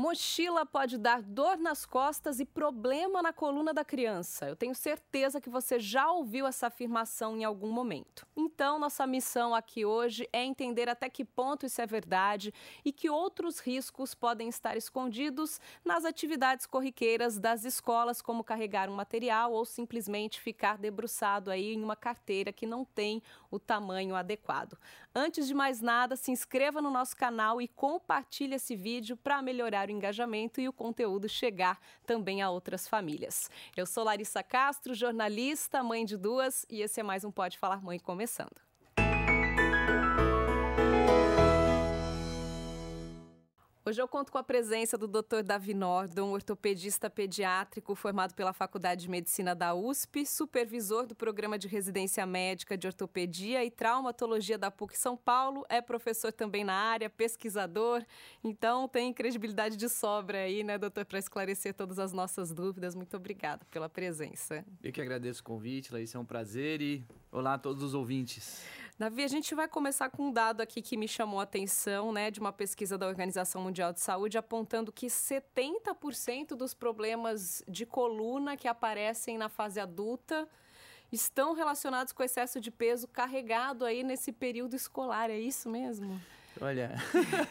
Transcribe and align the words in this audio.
Mochila 0.00 0.64
pode 0.64 0.96
dar 0.96 1.20
dor 1.20 1.58
nas 1.58 1.84
costas 1.84 2.38
e 2.38 2.44
problema 2.44 3.20
na 3.20 3.32
coluna 3.32 3.74
da 3.74 3.84
criança. 3.84 4.48
Eu 4.48 4.54
tenho 4.54 4.72
certeza 4.72 5.40
que 5.40 5.50
você 5.50 5.80
já 5.80 6.08
ouviu 6.08 6.46
essa 6.46 6.68
afirmação 6.68 7.36
em 7.36 7.42
algum 7.42 7.72
momento. 7.72 8.24
Então, 8.36 8.78
nossa 8.78 9.04
missão 9.08 9.52
aqui 9.52 9.84
hoje 9.84 10.28
é 10.32 10.44
entender 10.44 10.88
até 10.88 11.10
que 11.10 11.24
ponto 11.24 11.66
isso 11.66 11.82
é 11.82 11.86
verdade 11.86 12.54
e 12.84 12.92
que 12.92 13.10
outros 13.10 13.58
riscos 13.58 14.14
podem 14.14 14.48
estar 14.48 14.76
escondidos 14.76 15.60
nas 15.84 16.04
atividades 16.04 16.64
corriqueiras 16.64 17.36
das 17.36 17.64
escolas, 17.64 18.22
como 18.22 18.44
carregar 18.44 18.88
um 18.88 18.94
material 18.94 19.52
ou 19.52 19.64
simplesmente 19.64 20.40
ficar 20.40 20.78
debruçado 20.78 21.50
aí 21.50 21.74
em 21.74 21.82
uma 21.82 21.96
carteira 21.96 22.52
que 22.52 22.66
não 22.66 22.84
tem 22.84 23.20
o 23.50 23.58
tamanho 23.58 24.14
adequado. 24.14 24.78
Antes 25.12 25.48
de 25.48 25.54
mais 25.54 25.80
nada, 25.80 26.14
se 26.14 26.30
inscreva 26.30 26.80
no 26.80 26.88
nosso 26.88 27.16
canal 27.16 27.60
e 27.60 27.66
compartilhe 27.66 28.54
esse 28.54 28.76
vídeo 28.76 29.16
para 29.16 29.42
melhorar 29.42 29.87
o 29.88 29.92
engajamento 29.92 30.60
e 30.60 30.68
o 30.68 30.72
conteúdo 30.72 31.28
chegar 31.28 31.80
também 32.06 32.42
a 32.42 32.50
outras 32.50 32.86
famílias. 32.86 33.50
Eu 33.76 33.86
sou 33.86 34.04
Larissa 34.04 34.42
Castro, 34.42 34.94
jornalista, 34.94 35.82
mãe 35.82 36.04
de 36.04 36.16
duas, 36.16 36.66
e 36.68 36.82
esse 36.82 37.00
é 37.00 37.02
mais 37.02 37.24
um 37.24 37.30
Pode 37.30 37.58
Falar 37.58 37.82
Mãe 37.82 37.98
começando. 37.98 38.67
Hoje 43.88 44.02
eu 44.02 44.06
conto 44.06 44.30
com 44.30 44.36
a 44.36 44.42
presença 44.42 44.98
do 44.98 45.08
Dr. 45.08 45.42
Davi 45.42 45.72
Nordon, 45.72 46.28
ortopedista 46.32 47.08
pediátrico 47.08 47.94
formado 47.94 48.34
pela 48.34 48.52
Faculdade 48.52 49.00
de 49.00 49.08
Medicina 49.08 49.54
da 49.54 49.74
USP, 49.74 50.26
supervisor 50.26 51.06
do 51.06 51.14
Programa 51.14 51.58
de 51.58 51.66
Residência 51.66 52.26
Médica 52.26 52.76
de 52.76 52.86
Ortopedia 52.86 53.64
e 53.64 53.70
Traumatologia 53.70 54.58
da 54.58 54.70
PUC 54.70 54.94
São 54.94 55.16
Paulo, 55.16 55.64
é 55.70 55.80
professor 55.80 56.30
também 56.30 56.64
na 56.64 56.74
área, 56.74 57.08
pesquisador, 57.08 58.04
então 58.44 58.86
tem 58.86 59.10
credibilidade 59.10 59.74
de 59.74 59.88
sobra 59.88 60.40
aí, 60.40 60.62
né, 60.62 60.76
doutor, 60.76 61.06
para 61.06 61.18
esclarecer 61.18 61.72
todas 61.72 61.98
as 61.98 62.12
nossas 62.12 62.52
dúvidas. 62.52 62.94
Muito 62.94 63.16
obrigada 63.16 63.64
pela 63.70 63.88
presença. 63.88 64.66
Eu 64.84 64.92
que 64.92 65.00
agradeço 65.00 65.40
o 65.40 65.44
convite, 65.44 65.94
Larissa, 65.94 66.18
é 66.18 66.20
um 66.20 66.26
prazer 66.26 66.82
e 66.82 67.02
olá 67.32 67.54
a 67.54 67.58
todos 67.58 67.82
os 67.82 67.94
ouvintes. 67.94 68.62
Davi, 68.98 69.22
a 69.22 69.28
gente 69.28 69.54
vai 69.54 69.68
começar 69.68 70.10
com 70.10 70.24
um 70.24 70.32
dado 70.32 70.60
aqui 70.60 70.82
que 70.82 70.96
me 70.96 71.06
chamou 71.06 71.38
a 71.38 71.44
atenção, 71.44 72.12
né, 72.12 72.32
de 72.32 72.40
uma 72.40 72.52
pesquisa 72.52 72.98
da 72.98 73.06
Organização 73.06 73.62
Mundial 73.62 73.92
de 73.92 74.00
Saúde 74.00 74.36
apontando 74.36 74.90
que 74.90 75.06
70% 75.06 76.56
dos 76.56 76.74
problemas 76.74 77.62
de 77.68 77.86
coluna 77.86 78.56
que 78.56 78.66
aparecem 78.66 79.38
na 79.38 79.48
fase 79.48 79.78
adulta 79.78 80.48
estão 81.12 81.54
relacionados 81.54 82.12
com 82.12 82.24
excesso 82.24 82.60
de 82.60 82.72
peso 82.72 83.06
carregado 83.06 83.84
aí 83.84 84.02
nesse 84.02 84.32
período 84.32 84.74
escolar. 84.74 85.30
É 85.30 85.38
isso 85.38 85.70
mesmo? 85.70 86.20
Olha. 86.60 86.96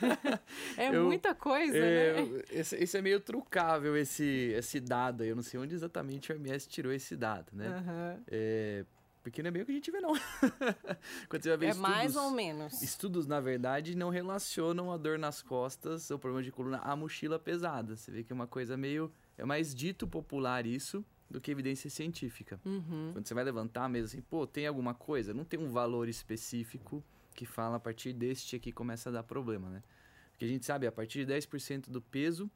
é 0.78 0.89
eu, 0.89 1.06
muita 1.06 1.34
coisa, 1.34 1.78
é, 1.78 2.23
né? 2.23 2.44
Esse, 2.52 2.76
esse, 2.76 2.98
é 2.98 3.02
meio 3.02 3.22
trucável, 3.22 3.95
esse, 3.95 4.52
esse 4.54 4.82
dado. 4.82 5.23
Eu 5.23 5.34
não 5.34 5.44
sei 5.44 5.58
onde 5.58 5.73
exatamente 5.73 6.30
o 6.30 6.36
MS 6.36 6.67
tirou 6.67 6.92
esse 6.92 7.16
dado, 7.16 7.48
né? 7.54 7.70
Uhum. 7.70 8.23
É, 8.28 8.86
porque 9.30 9.44
não 9.44 9.50
é 9.50 9.52
bem 9.52 9.61
o 9.61 9.66
que 9.66 9.72
a 9.72 9.75
gente 9.75 9.92
vê, 9.92 10.00
não. 10.00 10.14
Quando 11.28 11.44
você 11.44 11.50
vai 11.50 11.58
ver 11.58 11.66
é 11.66 11.70
estudos, 11.70 11.89
mais 11.89 12.16
ou 12.16 12.31
menos. 12.31 12.81
Estudos, 12.81 13.28
na 13.28 13.42
verdade, 13.42 13.95
não 13.95 14.09
relacionam 14.09 14.89
a 14.92 14.95
dor 14.95 15.20
nas 15.20 15.42
costas 15.42 16.09
ou 16.09 16.17
problema 16.17 16.42
de 16.42 16.52
coluna 16.52 16.78
à 16.78 16.95
mochila 16.95 17.38
pesada. 17.38 17.98
Você 17.98 18.09
vê 18.09 18.23
que 18.23 18.31
é 18.31 18.36
uma 18.36 18.48
coisa 18.48 18.78
meio. 18.78 19.11
É 19.38 19.44
mais 19.44 19.75
dito 19.75 20.08
popular 20.08 20.66
isso 20.66 21.03
do 21.30 21.42
que 21.42 21.52
evidência 21.52 21.89
científica. 21.89 22.59
Uhum. 22.66 23.11
Quando 23.14 23.28
você 23.28 23.33
vai 23.33 23.44
levantar 23.44 23.89
mesmo 23.89 24.05
assim, 24.05 24.22
pô, 24.22 24.48
tem 24.48 24.66
alguma 24.66 24.94
coisa? 24.94 25.33
Não 25.33 25.44
tem 25.44 25.59
um 25.59 25.70
valor 25.70 26.08
específico 26.08 27.03
que 27.36 27.45
fala 27.45 27.75
a 27.75 27.80
partir 27.80 28.14
deste 28.14 28.55
aqui 28.55 28.72
começa 28.72 29.09
a 29.09 29.11
dar 29.11 29.23
problema, 29.23 29.70
né? 29.70 29.83
Porque 30.31 30.45
a 30.45 30.48
gente 30.48 30.66
sabe, 30.66 30.88
a 30.88 30.92
partir 30.92 31.25
de 31.25 31.33
10% 31.33 31.89
do 31.89 32.02
peso, 32.02 32.50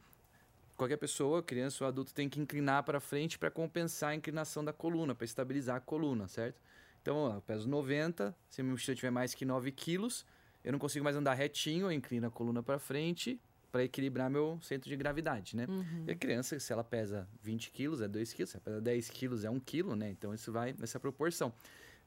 qualquer 0.82 0.98
pessoa, 0.98 1.44
criança 1.44 1.84
ou 1.84 1.88
adulto, 1.88 2.12
tem 2.12 2.28
que 2.28 2.40
inclinar 2.40 2.82
para 2.84 3.00
frente 3.00 3.38
para 3.38 3.52
compensar 3.52 4.10
a 4.10 4.16
inclinação 4.16 4.66
da 4.66 4.74
coluna, 4.74 5.14
para 5.14 5.26
estabilizar 5.26 5.76
a 5.76 5.80
coluna, 5.80 6.28
certo? 6.28 6.60
Então, 7.04 7.32
eu 7.36 7.42
peso 7.42 7.70
90, 7.70 8.36
se 8.50 8.64
minha 8.64 8.72
mochila 8.72 8.96
tiver 8.96 9.12
mais 9.12 9.36
que 9.36 9.46
9 9.46 9.72
quilos, 9.72 10.26
eu 10.64 10.72
não 10.72 10.80
consigo 10.80 11.04
mais 11.04 11.16
andar 11.16 11.36
retinho, 11.36 11.86
eu 11.86 11.92
inclino 11.92 12.26
a 12.26 12.32
coluna 12.32 12.64
para 12.64 12.80
frente 12.80 13.40
para 13.72 13.84
equilibrar 13.84 14.30
meu 14.30 14.60
centro 14.62 14.90
de 14.90 14.96
gravidade, 14.96 15.56
né? 15.56 15.68
Uhum. 15.70 16.06
E 16.08 16.12
a 16.12 16.16
criança, 16.16 16.60
se 16.60 16.74
ela 16.74 16.84
pesa 16.84 17.28
20 17.44 17.70
quilos, 17.70 18.02
é 18.02 18.08
2 18.08 18.34
quilos, 18.34 18.50
se 18.50 18.58
ela 18.58 18.64
pesa 18.64 18.82
10 18.82 19.10
quilos, 19.12 19.46
é 19.46 19.50
1 19.52 19.60
quilo, 19.60 19.96
né? 19.96 20.10
Então, 20.10 20.34
isso 20.34 20.52
vai 20.52 20.74
nessa 20.78 21.00
proporção. 21.00 21.54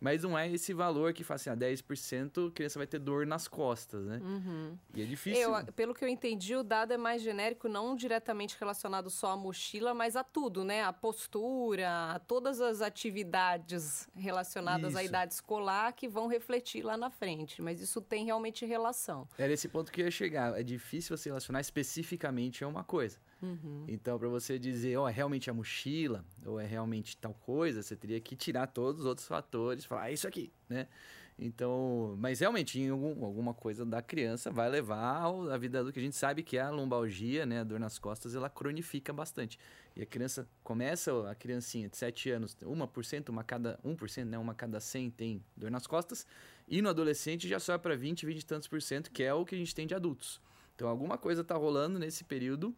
Mas 0.04 0.22
não 0.22 0.38
é 0.38 0.46
esse 0.46 0.74
valor 0.74 1.14
que 1.14 1.24
faz 1.24 1.40
assim, 1.40 1.48
a 1.48 1.56
10% 1.56 2.48
a 2.48 2.50
criança 2.50 2.78
vai 2.78 2.86
ter 2.86 2.98
dor 2.98 3.26
nas 3.26 3.48
costas, 3.48 4.04
né? 4.04 4.20
Uhum. 4.22 4.76
E 4.94 5.00
é 5.00 5.04
difícil. 5.06 5.40
Eu, 5.40 5.72
pelo 5.72 5.94
que 5.94 6.04
eu 6.04 6.08
entendi, 6.10 6.54
o 6.54 6.62
dado 6.62 6.92
é 6.92 6.98
mais 6.98 7.22
genérico, 7.22 7.70
não 7.70 7.96
diretamente 7.96 8.54
relacionado 8.60 9.08
só 9.08 9.30
à 9.30 9.36
mochila, 9.36 9.94
mas 9.94 10.14
a 10.14 10.22
tudo, 10.22 10.62
né? 10.62 10.84
A 10.84 10.92
postura, 10.92 12.12
a 12.12 12.18
todas 12.18 12.60
as 12.60 12.82
atividades 12.82 14.06
relacionadas 14.14 14.90
isso. 14.90 14.98
à 14.98 15.02
idade 15.02 15.32
escolar 15.32 15.90
que 15.94 16.06
vão 16.06 16.26
refletir 16.26 16.82
lá 16.82 16.98
na 16.98 17.08
frente. 17.08 17.62
Mas 17.62 17.80
isso 17.80 18.02
tem 18.02 18.26
realmente 18.26 18.66
relação. 18.66 19.26
Era 19.38 19.54
esse 19.54 19.68
ponto 19.68 19.90
que 19.90 20.02
eu 20.02 20.04
ia 20.04 20.10
chegar. 20.10 20.60
É 20.60 20.62
difícil 20.62 21.16
você 21.16 21.30
relacionar 21.30 21.62
especificamente 21.62 22.62
a 22.62 22.68
uma 22.68 22.84
coisa. 22.84 23.18
Uhum. 23.44 23.84
Então, 23.86 24.18
para 24.18 24.28
você 24.28 24.58
dizer, 24.58 24.96
ó, 24.96 25.04
oh, 25.04 25.08
é 25.08 25.12
realmente 25.12 25.50
a 25.50 25.54
mochila, 25.54 26.24
ou 26.46 26.58
é 26.58 26.66
realmente 26.66 27.16
tal 27.16 27.34
coisa, 27.34 27.82
você 27.82 27.94
teria 27.94 28.18
que 28.20 28.34
tirar 28.34 28.66
todos 28.68 29.02
os 29.02 29.06
outros 29.06 29.26
fatores, 29.26 29.84
falar, 29.84 30.04
ah, 30.04 30.10
isso 30.10 30.26
aqui, 30.26 30.50
né? 30.68 30.88
Então, 31.36 32.14
mas 32.18 32.38
realmente, 32.38 32.80
em 32.80 32.88
algum, 32.88 33.24
alguma 33.24 33.52
coisa 33.52 33.84
da 33.84 34.00
criança 34.00 34.52
vai 34.52 34.70
levar 34.70 35.24
a 35.26 35.58
vida 35.58 35.82
do 35.82 35.92
que 35.92 35.98
a 35.98 36.02
gente 36.02 36.14
sabe 36.14 36.44
que 36.44 36.56
é 36.56 36.60
a 36.62 36.70
lombalgia, 36.70 37.44
né? 37.44 37.60
A 37.60 37.64
dor 37.64 37.80
nas 37.80 37.98
costas, 37.98 38.36
ela 38.36 38.48
cronifica 38.48 39.12
bastante. 39.12 39.58
E 39.96 40.02
a 40.02 40.06
criança 40.06 40.48
começa, 40.62 41.28
a 41.28 41.34
criancinha 41.34 41.88
de 41.88 41.96
7 41.96 42.30
anos, 42.30 42.56
1%, 42.62 43.28
uma 43.30 43.42
cada 43.42 43.78
1%, 43.84 44.24
né? 44.24 44.38
Uma 44.38 44.54
cada 44.54 44.78
100 44.78 45.10
tem 45.10 45.44
dor 45.56 45.72
nas 45.72 45.88
costas. 45.88 46.24
E 46.68 46.80
no 46.80 46.88
adolescente 46.88 47.48
já 47.48 47.58
sobe 47.58 47.82
para 47.82 47.96
20, 47.96 48.24
20 48.24 48.40
e 48.40 48.46
tantos 48.46 48.68
por 48.68 48.80
cento, 48.80 49.10
que 49.10 49.22
é 49.22 49.34
o 49.34 49.44
que 49.44 49.56
a 49.56 49.58
gente 49.58 49.74
tem 49.74 49.88
de 49.88 49.94
adultos. 49.94 50.40
Então, 50.76 50.88
alguma 50.88 51.18
coisa 51.18 51.42
está 51.42 51.56
rolando 51.56 51.98
nesse 51.98 52.22
período 52.22 52.74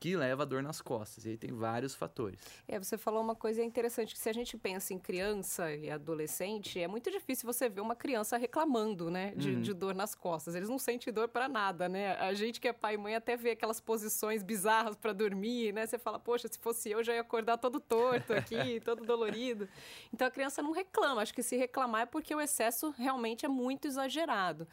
que 0.00 0.16
leva 0.16 0.42
a 0.42 0.46
dor 0.46 0.62
nas 0.62 0.80
costas. 0.80 1.24
E 1.24 1.30
aí 1.30 1.36
tem 1.36 1.52
vários 1.52 1.94
fatores. 1.94 2.40
É, 2.66 2.78
você 2.78 2.96
falou 2.96 3.22
uma 3.22 3.34
coisa 3.34 3.62
interessante, 3.62 4.14
que 4.14 4.20
se 4.20 4.28
a 4.28 4.32
gente 4.32 4.56
pensa 4.56 4.94
em 4.94 4.98
criança 4.98 5.72
e 5.74 5.90
adolescente, 5.90 6.80
é 6.80 6.86
muito 6.86 7.10
difícil 7.10 7.46
você 7.46 7.68
ver 7.68 7.80
uma 7.80 7.96
criança 7.96 8.36
reclamando, 8.36 9.10
né, 9.10 9.32
de, 9.36 9.50
uhum. 9.50 9.60
de 9.60 9.74
dor 9.74 9.94
nas 9.94 10.14
costas. 10.14 10.54
Eles 10.54 10.68
não 10.68 10.78
sentem 10.78 11.12
dor 11.12 11.28
para 11.28 11.48
nada, 11.48 11.88
né? 11.88 12.14
A 12.16 12.32
gente 12.34 12.60
que 12.60 12.68
é 12.68 12.72
pai 12.72 12.94
e 12.94 12.98
mãe 12.98 13.14
até 13.14 13.36
vê 13.36 13.50
aquelas 13.50 13.80
posições 13.80 14.42
bizarras 14.42 14.96
para 14.96 15.12
dormir, 15.12 15.72
né? 15.72 15.86
Você 15.86 15.98
fala, 15.98 16.18
poxa, 16.18 16.48
se 16.48 16.58
fosse 16.58 16.90
eu, 16.90 17.02
já 17.02 17.14
ia 17.14 17.20
acordar 17.20 17.58
todo 17.58 17.80
torto 17.80 18.32
aqui, 18.32 18.80
todo 18.84 19.04
dolorido. 19.04 19.68
Então 20.12 20.26
a 20.26 20.30
criança 20.30 20.62
não 20.62 20.72
reclama. 20.72 21.22
Acho 21.22 21.34
que 21.34 21.42
se 21.42 21.56
reclamar 21.56 22.02
é 22.02 22.06
porque 22.06 22.34
o 22.34 22.40
excesso 22.40 22.90
realmente 22.96 23.44
é 23.44 23.48
muito 23.48 23.88
exagerado. 23.88 24.66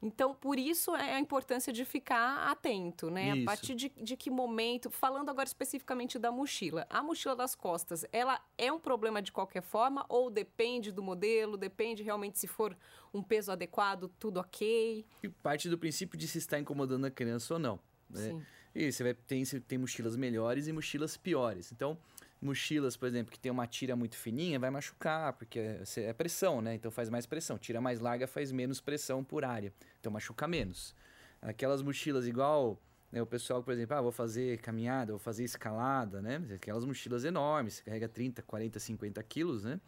Então, 0.00 0.34
por 0.34 0.58
isso 0.58 0.94
é 0.94 1.14
a 1.14 1.20
importância 1.20 1.72
de 1.72 1.84
ficar 1.84 2.50
atento, 2.50 3.10
né? 3.10 3.30
Isso. 3.30 3.42
A 3.42 3.44
partir 3.44 3.74
de, 3.74 3.88
de 3.88 4.16
que 4.16 4.30
momento, 4.30 4.90
falando 4.90 5.28
agora 5.28 5.46
especificamente 5.46 6.18
da 6.18 6.30
mochila, 6.30 6.86
a 6.88 7.02
mochila 7.02 7.34
das 7.34 7.54
costas, 7.54 8.04
ela 8.12 8.40
é 8.56 8.72
um 8.72 8.78
problema 8.78 9.20
de 9.20 9.32
qualquer 9.32 9.62
forma 9.62 10.06
ou 10.08 10.30
depende 10.30 10.92
do 10.92 11.02
modelo, 11.02 11.56
depende 11.56 12.02
realmente 12.02 12.38
se 12.38 12.46
for 12.46 12.76
um 13.12 13.22
peso 13.22 13.50
adequado, 13.50 14.08
tudo 14.18 14.38
ok? 14.38 15.04
E 15.22 15.28
parte 15.28 15.68
do 15.68 15.76
princípio 15.76 16.18
de 16.18 16.28
se 16.28 16.38
está 16.38 16.58
incomodando 16.58 17.04
a 17.04 17.10
criança 17.10 17.54
ou 17.54 17.60
não. 17.60 17.80
Né? 18.08 18.30
Sim. 18.30 18.46
E 18.74 18.92
você 18.92 19.02
vai 19.02 19.14
tem, 19.14 19.44
tem 19.44 19.78
mochilas 19.78 20.14
melhores 20.14 20.68
e 20.68 20.72
mochilas 20.72 21.16
piores. 21.16 21.72
Então, 21.72 21.98
mochilas, 22.40 22.96
por 22.96 23.08
exemplo, 23.08 23.32
que 23.32 23.38
tem 23.38 23.50
uma 23.50 23.66
tira 23.66 23.96
muito 23.96 24.16
fininha, 24.16 24.58
vai 24.58 24.70
machucar, 24.70 25.32
porque 25.34 25.58
é, 25.96 26.12
pressão, 26.12 26.60
né? 26.60 26.74
Então 26.74 26.90
faz 26.90 27.08
mais 27.08 27.26
pressão. 27.26 27.58
Tira 27.58 27.80
mais 27.80 28.00
larga 28.00 28.26
faz 28.26 28.52
menos 28.52 28.80
pressão 28.80 29.24
por 29.24 29.44
área. 29.44 29.72
Então 30.00 30.12
machuca 30.12 30.46
menos. 30.46 30.94
Aquelas 31.40 31.82
mochilas 31.82 32.26
igual 32.26 32.80
né, 33.10 33.22
o 33.22 33.26
pessoal, 33.26 33.62
por 33.62 33.72
exemplo, 33.72 33.96
ah, 33.96 34.02
vou 34.02 34.12
fazer 34.12 34.58
caminhada, 34.58 35.12
vou 35.12 35.18
fazer 35.18 35.44
escalada, 35.44 36.20
né? 36.20 36.42
Aquelas 36.54 36.84
mochilas 36.84 37.24
enormes, 37.24 37.74
você 37.74 37.84
carrega 37.84 38.08
30, 38.08 38.42
40, 38.42 38.78
50 38.78 39.22
quilos, 39.22 39.64
né? 39.64 39.80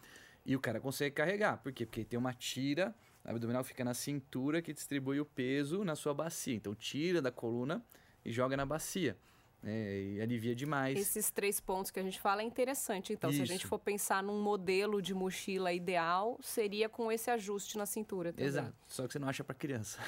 E 0.45 0.57
o 0.57 0.61
cara 0.61 0.81
consegue 0.81 1.15
carregar. 1.15 1.59
Por 1.59 1.73
quê? 1.73 1.85
Porque 1.85 2.05
tem 2.05 2.19
uma 2.19 2.33
tira, 2.33 2.95
abdominal 3.25 3.63
fica 3.63 3.85
na 3.85 3.93
cintura 3.93 4.63
que 4.63 4.73
distribui 4.73 5.21
o 5.21 5.25
peso 5.25 5.85
na 5.85 5.95
sua 5.95 6.15
bacia. 6.15 6.55
Então 6.55 6.75
tira 6.75 7.21
da 7.21 7.31
coluna 7.31 7.85
e 8.25 8.33
joga 8.33 8.57
na 8.57 8.65
bacia. 8.65 9.17
É, 9.62 10.15
e 10.15 10.21
alivia 10.21 10.55
demais. 10.55 10.99
Esses 10.99 11.31
três 11.31 11.61
pontos 11.61 11.91
que 11.91 12.01
a 12.01 12.03
gente 12.03 12.19
fala 12.19 12.41
é 12.41 12.45
interessante. 12.45 13.12
Então, 13.12 13.29
Isso. 13.29 13.39
se 13.39 13.43
a 13.43 13.47
gente 13.47 13.67
for 13.67 13.79
pensar 13.79 14.23
num 14.23 14.41
modelo 14.41 15.03
de 15.03 15.12
mochila 15.12 15.73
ideal, 15.73 16.39
seria 16.43 16.89
com 16.89 17.12
esse 17.12 17.31
ajuste 17.31 17.77
na 17.77 17.85
cintura. 17.85 18.33
Também. 18.33 18.47
Exato. 18.47 18.75
Só 18.87 19.07
que 19.07 19.12
você 19.12 19.19
não 19.19 19.29
acha 19.29 19.45
para 19.45 19.55
criança. 19.55 19.99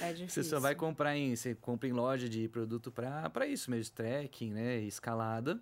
É 0.00 0.12
difícil. 0.12 0.28
Você 0.42 0.44
só 0.44 0.58
vai 0.58 0.74
comprar 0.74 1.16
em, 1.16 1.34
você 1.36 1.54
compra 1.54 1.88
em 1.88 1.92
loja 1.92 2.28
de 2.28 2.48
produto 2.48 2.90
para 2.90 3.46
isso 3.46 3.70
mesmo, 3.70 3.94
trekking, 3.94 4.52
né, 4.52 4.78
escalada. 4.80 5.60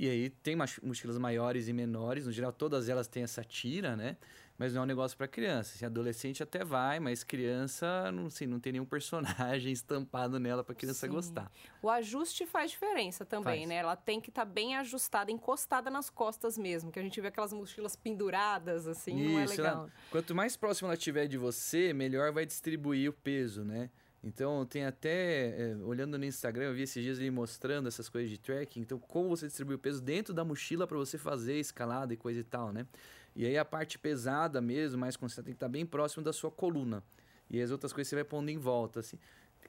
E 0.00 0.08
aí 0.08 0.30
tem 0.30 0.56
mochilas 0.56 1.18
maiores 1.18 1.68
e 1.68 1.74
menores, 1.74 2.24
no 2.24 2.32
geral 2.32 2.54
todas 2.54 2.88
elas 2.88 3.06
têm 3.06 3.22
essa 3.22 3.44
tira, 3.44 3.94
né? 3.94 4.16
Mas 4.56 4.72
não 4.72 4.80
é 4.80 4.84
um 4.84 4.86
negócio 4.86 5.14
para 5.14 5.28
criança. 5.28 5.74
Assim, 5.74 5.84
adolescente 5.84 6.42
até 6.42 6.64
vai, 6.64 6.98
mas 6.98 7.22
criança, 7.22 8.10
não, 8.10 8.28
assim, 8.28 8.46
não 8.46 8.58
tem 8.58 8.72
nenhum 8.72 8.86
personagem 8.86 9.70
estampado 9.70 10.40
nela 10.40 10.64
para 10.64 10.74
criança 10.74 11.06
Sim. 11.06 11.12
gostar. 11.12 11.52
O 11.82 11.90
ajuste 11.90 12.46
faz 12.46 12.70
diferença 12.70 13.26
também, 13.26 13.58
faz. 13.58 13.68
né? 13.68 13.74
Ela 13.74 13.94
tem 13.94 14.22
que 14.22 14.30
estar 14.30 14.46
tá 14.46 14.50
bem 14.50 14.74
ajustada, 14.76 15.30
encostada 15.30 15.90
nas 15.90 16.08
costas 16.08 16.56
mesmo, 16.56 16.90
que 16.90 16.98
a 16.98 17.02
gente 17.02 17.20
vê 17.20 17.28
aquelas 17.28 17.52
mochilas 17.52 17.94
penduradas, 17.94 18.86
assim, 18.86 19.20
Isso, 19.20 19.30
não 19.30 19.38
é 19.38 19.46
legal. 19.46 19.66
Ela, 19.66 19.92
quanto 20.10 20.34
mais 20.34 20.56
próximo 20.56 20.86
ela 20.86 20.94
estiver 20.94 21.26
de 21.26 21.36
você, 21.36 21.92
melhor 21.92 22.32
vai 22.32 22.46
distribuir 22.46 23.10
o 23.10 23.12
peso, 23.12 23.64
né? 23.64 23.90
Então, 24.22 24.66
tem 24.66 24.84
até, 24.84 25.70
é, 25.70 25.76
olhando 25.76 26.18
no 26.18 26.24
Instagram, 26.24 26.64
eu 26.64 26.74
vi 26.74 26.82
esses 26.82 27.02
dias 27.02 27.18
ele 27.18 27.30
mostrando 27.30 27.88
essas 27.88 28.08
coisas 28.08 28.30
de 28.30 28.38
tracking. 28.38 28.80
Então, 28.80 28.98
como 28.98 29.30
você 29.30 29.46
distribui 29.46 29.76
o 29.76 29.78
peso 29.78 30.02
dentro 30.02 30.34
da 30.34 30.44
mochila 30.44 30.86
para 30.86 30.98
você 30.98 31.16
fazer 31.16 31.58
escalada 31.58 32.12
e 32.12 32.16
coisa 32.16 32.40
e 32.40 32.44
tal, 32.44 32.70
né? 32.70 32.86
E 33.34 33.46
aí 33.46 33.56
a 33.56 33.64
parte 33.64 33.98
pesada 33.98 34.60
mesmo, 34.60 34.98
mais 34.98 35.16
constante, 35.16 35.46
tem 35.46 35.54
que 35.54 35.56
estar 35.56 35.66
tá 35.66 35.72
bem 35.72 35.86
próximo 35.86 36.22
da 36.22 36.32
sua 36.32 36.50
coluna. 36.50 37.02
E 37.48 37.60
as 37.60 37.70
outras 37.70 37.92
coisas 37.92 38.08
você 38.08 38.16
vai 38.16 38.24
pondo 38.24 38.50
em 38.50 38.58
volta, 38.58 39.00
assim. 39.00 39.18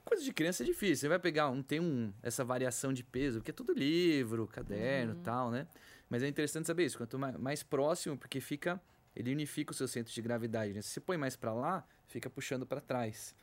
Coisa 0.04 0.24
de 0.24 0.34
criança 0.34 0.64
é 0.64 0.66
difícil. 0.66 0.98
Você 0.98 1.08
vai 1.08 1.20
pegar, 1.20 1.50
um, 1.50 1.62
tem 1.62 1.80
um, 1.80 2.12
essa 2.22 2.44
variação 2.44 2.92
de 2.92 3.04
peso, 3.04 3.40
porque 3.40 3.52
é 3.52 3.54
tudo 3.54 3.72
livro, 3.72 4.48
caderno 4.48 5.14
uhum. 5.14 5.22
tal, 5.22 5.52
né? 5.52 5.68
Mas 6.10 6.24
é 6.24 6.28
interessante 6.28 6.66
saber 6.68 6.86
isso. 6.86 6.98
Quanto 6.98 7.18
mais, 7.18 7.38
mais 7.38 7.64
próximo, 7.64 8.18
porque 8.18 8.42
fica, 8.42 8.82
ele 9.16 9.32
unifica 9.32 9.72
o 9.72 9.76
seu 9.76 9.88
centro 9.88 10.14
de 10.14 10.22
gravidade, 10.22 10.74
né? 10.74 10.82
Se 10.82 10.90
você 10.90 11.00
põe 11.00 11.18
mais 11.18 11.36
para 11.36 11.54
lá, 11.54 11.86
fica 12.08 12.30
puxando 12.30 12.66
para 12.66 12.82
trás. 12.82 13.34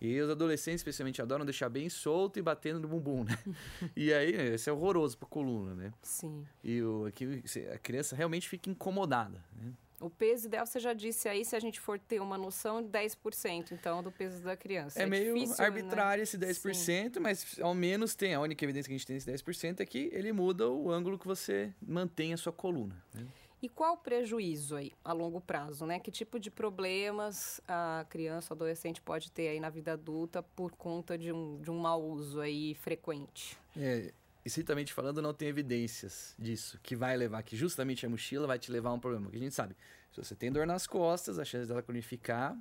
E 0.00 0.20
os 0.20 0.28
adolescentes, 0.28 0.80
especialmente, 0.80 1.22
adoram 1.22 1.44
deixar 1.44 1.68
bem 1.68 1.88
solto 1.88 2.38
e 2.38 2.42
batendo 2.42 2.80
no 2.80 2.88
bumbum, 2.88 3.24
né? 3.24 3.36
e 3.96 4.12
aí, 4.12 4.36
né, 4.36 4.54
isso 4.54 4.68
é 4.68 4.72
horroroso 4.72 5.16
pra 5.16 5.26
coluna, 5.26 5.74
né? 5.74 5.92
Sim. 6.02 6.46
E 6.62 6.82
o, 6.82 7.06
aqui, 7.06 7.42
a 7.72 7.78
criança 7.78 8.14
realmente 8.14 8.48
fica 8.48 8.68
incomodada, 8.68 9.42
né? 9.54 9.72
O 9.98 10.10
peso 10.10 10.46
ideal, 10.46 10.66
você 10.66 10.78
já 10.78 10.92
disse 10.92 11.26
aí, 11.26 11.42
se 11.42 11.56
a 11.56 11.60
gente 11.60 11.80
for 11.80 11.98
ter 11.98 12.20
uma 12.20 12.36
noção, 12.36 12.82
de 12.82 12.88
10%, 12.90 13.72
então, 13.72 14.02
do 14.02 14.12
peso 14.12 14.42
da 14.42 14.54
criança. 14.54 15.00
É, 15.00 15.04
é 15.04 15.06
meio 15.06 15.32
difícil, 15.32 15.64
arbitrário 15.64 16.18
né? 16.18 16.22
esse 16.22 16.36
10%, 16.36 16.74
Sim. 16.74 17.10
mas 17.18 17.58
ao 17.60 17.74
menos 17.74 18.14
tem, 18.14 18.34
a 18.34 18.40
única 18.40 18.62
evidência 18.62 18.88
que 18.88 18.94
a 18.94 18.98
gente 18.98 19.06
tem 19.06 19.16
desse 19.16 19.44
10% 19.44 19.80
é 19.80 19.86
que 19.86 20.10
ele 20.12 20.32
muda 20.34 20.68
o 20.68 20.90
ângulo 20.90 21.18
que 21.18 21.26
você 21.26 21.72
mantém 21.80 22.34
a 22.34 22.36
sua 22.36 22.52
coluna. 22.52 23.02
Né? 23.14 23.26
E 23.62 23.68
qual 23.68 23.94
o 23.94 23.96
prejuízo 23.96 24.76
aí 24.76 24.92
a 25.04 25.12
longo 25.12 25.40
prazo, 25.40 25.86
né? 25.86 25.98
Que 25.98 26.10
tipo 26.10 26.38
de 26.38 26.50
problemas 26.50 27.60
a 27.66 28.04
criança, 28.08 28.52
adolescente 28.52 29.00
pode 29.00 29.32
ter 29.32 29.48
aí 29.48 29.58
na 29.60 29.70
vida 29.70 29.92
adulta 29.92 30.42
por 30.42 30.72
conta 30.72 31.16
de 31.16 31.32
um, 31.32 31.60
de 31.60 31.70
um 31.70 31.78
mau 31.78 32.02
uso 32.02 32.40
aí 32.40 32.74
frequente? 32.74 33.56
É, 33.76 34.12
estritamente 34.44 34.92
falando, 34.92 35.22
não 35.22 35.32
tem 35.32 35.48
evidências 35.48 36.34
disso, 36.38 36.78
que 36.82 36.94
vai 36.94 37.16
levar, 37.16 37.42
que 37.42 37.56
justamente 37.56 38.04
a 38.04 38.08
mochila 38.08 38.46
vai 38.46 38.58
te 38.58 38.70
levar 38.70 38.90
a 38.90 38.92
um 38.92 39.00
problema. 39.00 39.30
Que 39.30 39.36
a 39.36 39.40
gente 39.40 39.54
sabe, 39.54 39.74
se 40.12 40.22
você 40.22 40.34
tem 40.34 40.52
dor 40.52 40.66
nas 40.66 40.86
costas, 40.86 41.38
a 41.38 41.44
chance 41.44 41.66
dela 41.66 41.82
cronificar 41.82 42.56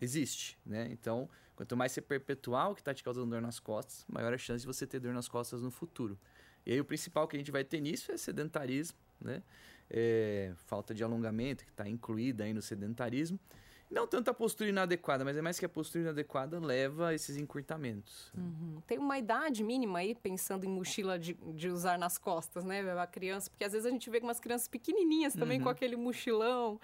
existe, 0.00 0.58
né? 0.66 0.88
Então, 0.90 1.28
quanto 1.54 1.76
mais 1.76 1.92
você 1.92 2.02
perpetuar 2.02 2.70
o 2.70 2.74
que 2.74 2.80
está 2.80 2.92
te 2.92 3.04
causando 3.04 3.30
dor 3.30 3.40
nas 3.40 3.60
costas, 3.60 4.04
maior 4.08 4.34
a 4.34 4.38
chance 4.38 4.62
de 4.62 4.66
você 4.66 4.86
ter 4.86 4.98
dor 4.98 5.14
nas 5.14 5.28
costas 5.28 5.62
no 5.62 5.70
futuro. 5.70 6.18
E 6.66 6.72
aí 6.72 6.80
o 6.80 6.84
principal 6.84 7.26
que 7.26 7.36
a 7.36 7.38
gente 7.38 7.50
vai 7.50 7.64
ter 7.64 7.80
nisso 7.80 8.12
é 8.12 8.16
sedentarismo, 8.16 8.98
né? 9.20 9.42
É, 9.92 10.52
falta 10.66 10.94
de 10.94 11.04
alongamento, 11.04 11.64
que 11.64 11.70
está 11.70 11.86
incluída 11.86 12.44
aí 12.44 12.54
no 12.54 12.62
sedentarismo. 12.62 13.38
Não 13.90 14.06
tanto 14.06 14.30
a 14.30 14.34
postura 14.34 14.70
inadequada, 14.70 15.22
mas 15.22 15.36
é 15.36 15.42
mais 15.42 15.58
que 15.58 15.66
a 15.66 15.68
postura 15.68 16.04
inadequada 16.04 16.58
leva 16.58 17.08
a 17.08 17.14
esses 17.14 17.36
encurtamentos. 17.36 18.32
Uhum. 18.34 18.80
Tem 18.86 18.96
uma 18.96 19.18
idade 19.18 19.62
mínima 19.62 19.98
aí, 19.98 20.14
pensando 20.14 20.64
em 20.64 20.68
mochila 20.70 21.18
de, 21.18 21.34
de 21.34 21.68
usar 21.68 21.98
nas 21.98 22.16
costas, 22.16 22.64
né? 22.64 22.80
A 22.98 23.06
criança, 23.06 23.50
porque 23.50 23.64
às 23.64 23.72
vezes 23.72 23.84
a 23.86 23.90
gente 23.90 24.08
vê 24.08 24.18
umas 24.20 24.40
crianças 24.40 24.66
pequenininhas 24.66 25.34
também 25.34 25.58
uhum. 25.58 25.64
com 25.64 25.68
aquele 25.68 25.94
mochilão. 25.94 26.80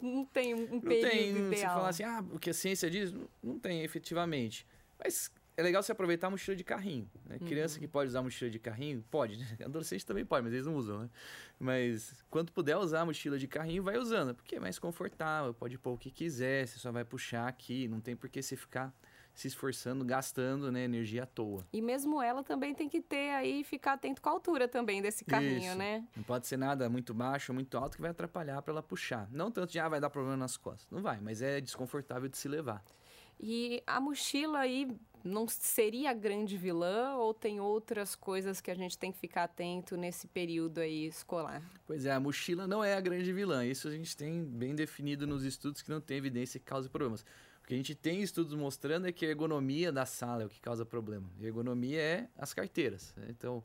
Não 0.00 0.26
tem 0.26 0.52
um, 0.52 0.78
período 0.78 1.10
tem, 1.10 1.30
ideal. 1.30 1.48
Você 1.50 1.66
falar 1.66 1.88
assim, 1.88 2.02
ah, 2.02 2.22
o 2.34 2.38
que 2.38 2.50
a 2.50 2.54
ciência 2.54 2.90
diz, 2.90 3.14
não 3.42 3.58
tem 3.58 3.82
efetivamente. 3.82 4.66
Mas 5.02 5.32
é 5.56 5.62
legal 5.62 5.82
você 5.82 5.92
aproveitar 5.92 6.28
a 6.28 6.30
mochila 6.30 6.56
de 6.56 6.64
carrinho. 6.64 7.10
Né? 7.26 7.38
Uhum. 7.40 7.46
Criança 7.46 7.78
que 7.78 7.86
pode 7.86 8.08
usar 8.08 8.22
mochila 8.22 8.50
de 8.50 8.58
carrinho, 8.58 9.04
pode. 9.10 9.36
Né? 9.36 9.46
Adolescente 9.64 10.04
também 10.06 10.24
pode, 10.24 10.44
mas 10.44 10.52
eles 10.52 10.66
não 10.66 10.74
usam, 10.74 11.00
né? 11.00 11.10
Mas 11.58 12.24
quando 12.30 12.52
puder 12.52 12.76
usar 12.76 13.00
a 13.00 13.06
mochila 13.06 13.38
de 13.38 13.46
carrinho, 13.46 13.82
vai 13.82 13.98
usando, 13.98 14.34
porque 14.34 14.56
é 14.56 14.60
mais 14.60 14.78
confortável, 14.78 15.52
pode 15.54 15.78
pôr 15.78 15.92
o 15.92 15.98
que 15.98 16.10
quiser, 16.10 16.66
você 16.66 16.78
só 16.78 16.90
vai 16.90 17.04
puxar 17.04 17.46
aqui, 17.46 17.86
não 17.86 18.00
tem 18.00 18.16
por 18.16 18.28
que 18.28 18.42
você 18.42 18.56
ficar 18.56 18.94
se 19.34 19.48
esforçando, 19.48 20.04
gastando 20.04 20.70
né, 20.70 20.84
energia 20.84 21.22
à 21.22 21.26
toa. 21.26 21.66
E 21.72 21.80
mesmo 21.80 22.20
ela 22.20 22.42
também 22.42 22.74
tem 22.74 22.88
que 22.88 23.00
ter 23.00 23.30
aí, 23.30 23.64
ficar 23.64 23.94
atento 23.94 24.20
com 24.20 24.28
a 24.28 24.32
altura 24.32 24.68
também 24.68 25.00
desse 25.00 25.24
carrinho, 25.24 25.70
Isso. 25.70 25.78
né? 25.78 26.06
Não 26.14 26.22
pode 26.22 26.46
ser 26.46 26.58
nada 26.58 26.88
muito 26.88 27.14
baixo 27.14 27.52
ou 27.52 27.54
muito 27.54 27.76
alto 27.78 27.96
que 27.96 28.02
vai 28.02 28.10
atrapalhar 28.10 28.60
para 28.60 28.72
ela 28.72 28.82
puxar. 28.82 29.28
Não 29.30 29.50
tanto 29.50 29.72
de, 29.72 29.78
ah, 29.78 29.88
vai 29.88 30.00
dar 30.00 30.10
problema 30.10 30.36
nas 30.36 30.56
costas. 30.56 30.86
Não 30.90 31.00
vai, 31.00 31.18
mas 31.20 31.40
é 31.40 31.60
desconfortável 31.60 32.28
de 32.28 32.36
se 32.36 32.46
levar. 32.46 32.84
E 33.40 33.82
a 33.86 34.00
mochila 34.00 34.60
aí 34.60 34.88
não 35.24 35.46
seria 35.48 36.10
a 36.10 36.14
grande 36.14 36.56
vilã 36.56 37.14
ou 37.16 37.32
tem 37.32 37.60
outras 37.60 38.14
coisas 38.14 38.60
que 38.60 38.70
a 38.70 38.74
gente 38.74 38.98
tem 38.98 39.12
que 39.12 39.18
ficar 39.18 39.44
atento 39.44 39.96
nesse 39.96 40.26
período 40.26 40.78
aí 40.78 41.06
escolar? 41.06 41.62
Pois 41.86 42.06
é, 42.06 42.12
a 42.12 42.20
mochila 42.20 42.66
não 42.66 42.82
é 42.82 42.94
a 42.94 43.00
grande 43.00 43.32
vilã. 43.32 43.64
Isso 43.64 43.88
a 43.88 43.90
gente 43.90 44.16
tem 44.16 44.44
bem 44.44 44.74
definido 44.74 45.26
nos 45.26 45.44
estudos 45.44 45.82
que 45.82 45.90
não 45.90 46.00
tem 46.00 46.16
evidência 46.16 46.58
que 46.58 46.66
cause 46.66 46.88
problemas. 46.88 47.24
O 47.62 47.66
que 47.66 47.74
a 47.74 47.76
gente 47.76 47.94
tem 47.94 48.22
estudos 48.22 48.54
mostrando 48.54 49.06
é 49.06 49.12
que 49.12 49.24
a 49.24 49.28
ergonomia 49.28 49.92
da 49.92 50.04
sala 50.04 50.42
é 50.42 50.46
o 50.46 50.48
que 50.48 50.60
causa 50.60 50.84
problema. 50.84 51.30
A 51.40 51.44
ergonomia 51.44 52.00
é 52.00 52.28
as 52.36 52.52
carteiras. 52.52 53.14
Então, 53.28 53.62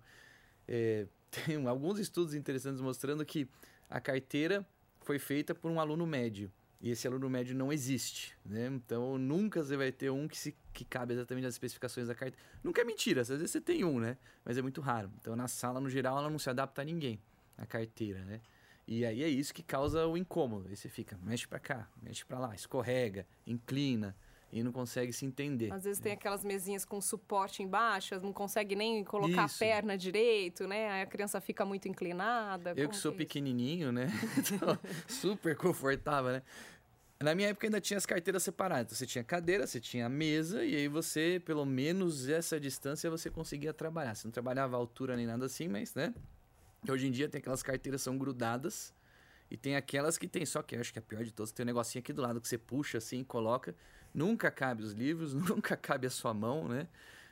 é, 0.67 1.07
tem 1.31 1.65
alguns 1.65 1.99
estudos 1.99 2.35
interessantes 2.35 2.79
mostrando 2.79 3.25
que 3.25 3.47
a 3.89 3.99
carteira 3.99 4.65
foi 5.01 5.17
feita 5.17 5.55
por 5.55 5.71
um 5.71 5.79
aluno 5.79 6.05
médio. 6.05 6.51
E 6.79 6.91
esse 6.91 7.07
aluno 7.07 7.29
médio 7.29 7.55
não 7.55 7.73
existe, 7.73 8.37
né? 8.45 8.67
Então 8.67 9.17
nunca 9.17 9.63
você 9.63 9.75
vai 9.75 9.91
ter 9.91 10.11
um 10.11 10.27
que, 10.27 10.37
se, 10.37 10.55
que 10.71 10.85
cabe 10.85 11.13
exatamente 11.13 11.45
nas 11.45 11.55
especificações 11.55 12.07
da 12.07 12.13
carta. 12.13 12.37
Nunca 12.63 12.81
é 12.81 12.83
mentira, 12.83 13.21
às 13.21 13.29
vezes 13.29 13.49
você 13.49 13.59
tem 13.59 13.83
um, 13.83 13.99
né? 13.99 14.17
Mas 14.45 14.57
é 14.57 14.61
muito 14.61 14.79
raro. 14.79 15.11
Então 15.19 15.35
na 15.35 15.47
sala, 15.47 15.79
no 15.79 15.89
geral, 15.89 16.17
ela 16.19 16.29
não 16.29 16.37
se 16.37 16.49
adapta 16.49 16.81
a 16.81 16.85
ninguém, 16.85 17.19
a 17.57 17.65
carteira, 17.65 18.23
né? 18.25 18.41
E 18.87 19.05
aí 19.05 19.23
é 19.23 19.27
isso 19.27 19.53
que 19.53 19.63
causa 19.63 20.05
o 20.05 20.15
incômodo. 20.15 20.69
Aí 20.69 20.75
você 20.75 20.87
fica, 20.87 21.17
mexe 21.23 21.47
para 21.47 21.59
cá, 21.59 21.89
mexe 22.01 22.23
para 22.23 22.39
lá, 22.39 22.55
escorrega, 22.55 23.27
inclina 23.45 24.15
e 24.51 24.63
não 24.63 24.71
consegue 24.71 25.11
se 25.11 25.25
entender. 25.25 25.71
Às 25.73 25.83
vezes 25.83 25.99
tem 25.99 26.13
aquelas 26.13 26.43
mesinhas 26.43 26.85
com 26.85 27.01
suporte 27.01 27.61
embaixo, 27.61 28.19
não 28.21 28.31
consegue 28.31 28.75
nem 28.75 29.03
colocar 29.03 29.45
Isso. 29.45 29.55
a 29.55 29.59
perna 29.59 29.97
direito, 29.97 30.67
né? 30.67 30.89
Aí 30.89 31.01
a 31.01 31.05
criança 31.05 31.41
fica 31.41 31.65
muito 31.65 31.87
inclinada. 31.87 32.73
Eu 32.75 32.89
que 32.89 32.95
sou 32.95 33.11
que 33.11 33.17
é 33.17 33.19
pequenininho, 33.19 33.91
né? 33.91 34.07
Então, 34.37 34.79
super 35.07 35.55
confortável, 35.55 36.31
né? 36.31 36.43
Na 37.19 37.33
minha 37.33 37.49
época 37.49 37.65
ainda 37.65 37.81
tinha 37.81 37.97
as 37.97 38.05
carteiras 38.05 38.43
separadas. 38.43 38.85
Então, 38.85 38.97
você 38.97 39.05
tinha 39.05 39.23
cadeira, 39.23 39.65
você 39.65 39.79
tinha 39.79 40.07
mesa, 40.07 40.63
e 40.63 40.75
aí 40.75 40.87
você, 40.87 41.41
pelo 41.43 41.65
menos 41.65 42.29
essa 42.29 42.59
distância, 42.59 43.09
você 43.09 43.29
conseguia 43.29 43.73
trabalhar. 43.73 44.15
Você 44.15 44.27
não 44.27 44.31
trabalhava 44.31 44.75
a 44.75 44.79
altura 44.79 45.15
nem 45.17 45.25
nada 45.25 45.45
assim, 45.45 45.67
mas, 45.67 45.95
né? 45.95 46.13
Hoje 46.87 47.07
em 47.07 47.11
dia 47.11 47.27
tem 47.27 47.39
aquelas 47.39 47.63
carteiras 47.63 48.01
que 48.01 48.05
são 48.05 48.17
grudadas. 48.17 48.93
E 49.49 49.57
tem 49.57 49.75
aquelas 49.75 50.17
que 50.17 50.27
tem, 50.27 50.45
só 50.45 50.61
que 50.61 50.75
eu 50.75 50.81
acho 50.81 50.91
que 50.93 50.99
é 50.99 51.01
a 51.01 51.03
pior 51.03 51.23
de 51.23 51.31
todas, 51.31 51.51
tem 51.51 51.63
um 51.63 51.67
negocinho 51.67 52.01
aqui 52.01 52.11
do 52.11 52.21
lado 52.21 52.39
que 52.39 52.47
você 52.47 52.57
puxa 52.57 52.97
assim, 52.97 53.23
coloca. 53.23 53.75
Nunca 54.17 54.49
cabe 54.49 54.81
os 54.81 54.93
livros, 54.93 55.31
nunca 55.35 55.77
cabe 55.77 56.07
a 56.07 56.09
sua 56.09 56.33
mão, 56.33 56.67
né? 56.67 56.87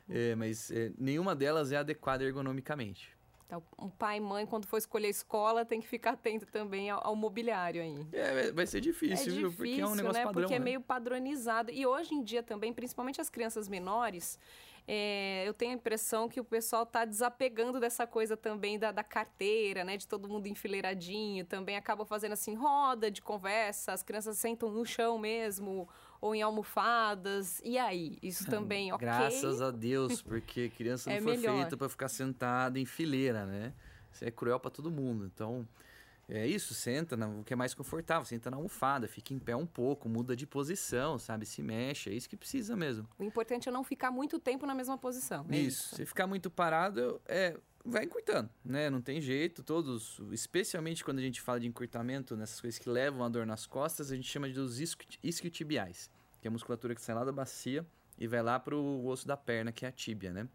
É, 0.07 0.35
mas 0.35 0.69
é, 0.69 0.91
nenhuma 0.99 1.35
delas 1.35 1.71
é 1.71 1.77
adequada 1.77 2.23
ergonomicamente. 2.23 3.09
Então, 3.47 3.63
um 3.79 3.89
pai 3.89 4.17
e 4.17 4.19
mãe, 4.19 4.45
quando 4.45 4.67
for 4.67 4.77
escolher 4.77 5.09
escola, 5.09 5.65
tem 5.65 5.81
que 5.81 5.87
ficar 5.87 6.11
atento 6.11 6.45
também 6.45 6.91
ao, 6.91 7.07
ao 7.07 7.15
mobiliário 7.15 7.81
aí. 7.81 8.05
É, 8.13 8.51
vai 8.51 8.67
ser 8.67 8.81
difícil, 8.81 9.33
é 9.33 9.35
viu? 9.35 9.49
Difícil, 9.49 9.57
porque 9.57 9.81
é 9.81 9.87
um 9.87 9.95
negócio 9.95 10.19
né? 10.19 10.25
padrão. 10.25 10.43
Porque 10.43 10.53
é 10.53 10.59
né? 10.59 10.63
é 10.63 10.65
meio 10.65 10.81
padronizado. 10.81 11.71
E 11.71 11.85
hoje 11.87 12.13
em 12.13 12.23
dia 12.23 12.43
também, 12.43 12.71
principalmente 12.71 13.19
as 13.19 13.29
crianças 13.29 13.67
menores, 13.67 14.39
é, 14.87 15.43
eu 15.47 15.53
tenho 15.53 15.71
a 15.71 15.75
impressão 15.75 16.29
que 16.29 16.39
o 16.39 16.43
pessoal 16.43 16.83
está 16.83 17.05
desapegando 17.05 17.79
dessa 17.79 18.05
coisa 18.05 18.37
também 18.37 18.77
da, 18.77 18.91
da, 18.91 19.03
carteira, 19.03 19.83
né? 19.83 19.97
De 19.97 20.07
todo 20.07 20.29
mundo 20.29 20.47
enfileiradinho. 20.47 21.43
Também 21.45 21.75
acaba 21.75 22.05
fazendo 22.05 22.33
assim, 22.33 22.53
roda 22.53 23.09
de 23.09 23.21
conversa, 23.21 23.93
as 23.93 24.03
crianças 24.03 24.37
sentam 24.37 24.69
no 24.69 24.85
chão 24.85 25.17
mesmo, 25.17 25.89
ou 26.25 26.33
em 26.33 26.41
almofadas. 26.41 27.61
E 27.63 27.77
aí? 27.77 28.17
Isso 28.21 28.49
também, 28.49 28.91
ok? 28.91 29.05
Graças 29.05 29.61
a 29.61 29.69
Deus, 29.69 30.23
porque 30.23 30.69
criança 30.69 31.09
não 31.11 31.17
é 31.17 31.21
foi 31.21 31.37
melhor. 31.37 31.55
feita 31.57 31.77
para 31.77 31.87
ficar 31.87 32.09
sentada 32.09 32.79
em 32.79 32.85
fileira, 32.85 33.45
né? 33.45 33.71
Isso 34.11 34.25
é 34.25 34.31
cruel 34.31 34.59
para 34.59 34.71
todo 34.71 34.89
mundo. 34.89 35.29
Então, 35.31 35.67
é 36.27 36.47
isso, 36.47 36.73
senta 36.73 37.15
o 37.15 37.43
que 37.43 37.53
é 37.53 37.55
mais 37.55 37.75
confortável, 37.75 38.25
senta 38.25 38.49
na 38.49 38.57
almofada, 38.57 39.07
fica 39.07 39.35
em 39.35 39.37
pé 39.37 39.55
um 39.55 39.67
pouco, 39.67 40.09
muda 40.09 40.35
de 40.35 40.47
posição, 40.47 41.19
sabe? 41.19 41.45
Se 41.45 41.61
mexe, 41.61 42.09
é 42.09 42.13
isso 42.13 42.27
que 42.27 42.35
precisa 42.35 42.75
mesmo. 42.75 43.07
O 43.19 43.23
importante 43.23 43.69
é 43.69 43.71
não 43.71 43.83
ficar 43.83 44.09
muito 44.09 44.39
tempo 44.39 44.65
na 44.65 44.73
mesma 44.73 44.97
posição. 44.97 45.45
É 45.49 45.57
isso. 45.57 45.85
isso. 45.85 45.95
Se 45.97 46.05
ficar 46.07 46.25
muito 46.25 46.49
parado, 46.49 47.21
é, 47.27 47.55
vai 47.85 48.03
encurtando, 48.03 48.49
né? 48.63 48.89
Não 48.89 48.99
tem 48.99 49.21
jeito, 49.21 49.61
todos, 49.61 50.19
especialmente 50.31 51.03
quando 51.03 51.19
a 51.19 51.21
gente 51.21 51.39
fala 51.39 51.59
de 51.59 51.67
encurtamento, 51.67 52.35
nessas 52.35 52.59
coisas 52.59 52.79
que 52.79 52.89
levam 52.89 53.23
a 53.23 53.29
dor 53.29 53.45
nas 53.45 53.67
costas, 53.67 54.11
a 54.11 54.15
gente 54.15 54.27
chama 54.27 54.47
de 54.49 54.55
dos 54.55 54.79
isquiotibiais, 55.23 56.09
que 56.41 56.47
é 56.47 56.49
a 56.49 56.51
musculatura 56.51 56.95
que 56.95 57.01
sai 57.01 57.13
lá 57.13 57.23
da 57.23 57.31
bacia 57.31 57.85
e 58.17 58.27
vai 58.27 58.41
lá 58.41 58.59
para 58.59 58.75
o 58.75 59.05
osso 59.07 59.27
da 59.27 59.37
perna, 59.37 59.71
que 59.71 59.85
é 59.85 59.89
a 59.89 59.91
tíbia, 59.91 60.33
né? 60.33 60.49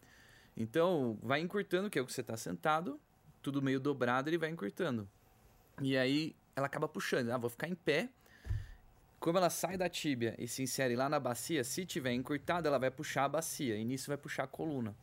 Então, 0.56 1.16
vai 1.22 1.40
encurtando, 1.40 1.88
que 1.88 1.98
é 1.98 2.02
o 2.02 2.06
que 2.06 2.12
você 2.12 2.20
está 2.20 2.36
sentado, 2.36 3.00
tudo 3.40 3.62
meio 3.62 3.78
dobrado, 3.78 4.28
ele 4.28 4.36
vai 4.36 4.50
encurtando. 4.50 5.08
E 5.80 5.96
aí 5.96 6.34
ela 6.56 6.66
acaba 6.66 6.88
puxando. 6.88 7.30
Ah, 7.30 7.38
vou 7.38 7.48
ficar 7.48 7.68
em 7.68 7.74
pé. 7.74 8.10
Como 9.18 9.38
ela 9.38 9.50
sai 9.50 9.76
da 9.76 9.88
tíbia 9.88 10.34
e 10.38 10.48
se 10.48 10.62
insere 10.62 10.96
lá 10.96 11.08
na 11.08 11.20
bacia, 11.20 11.62
se 11.62 11.86
tiver 11.86 12.12
encurtada, 12.12 12.68
ela 12.68 12.78
vai 12.78 12.90
puxar 12.90 13.24
a 13.24 13.28
bacia. 13.28 13.76
E 13.76 13.84
nisso 13.84 14.08
vai 14.08 14.16
puxar 14.16 14.44
a 14.44 14.46
coluna. 14.46 14.94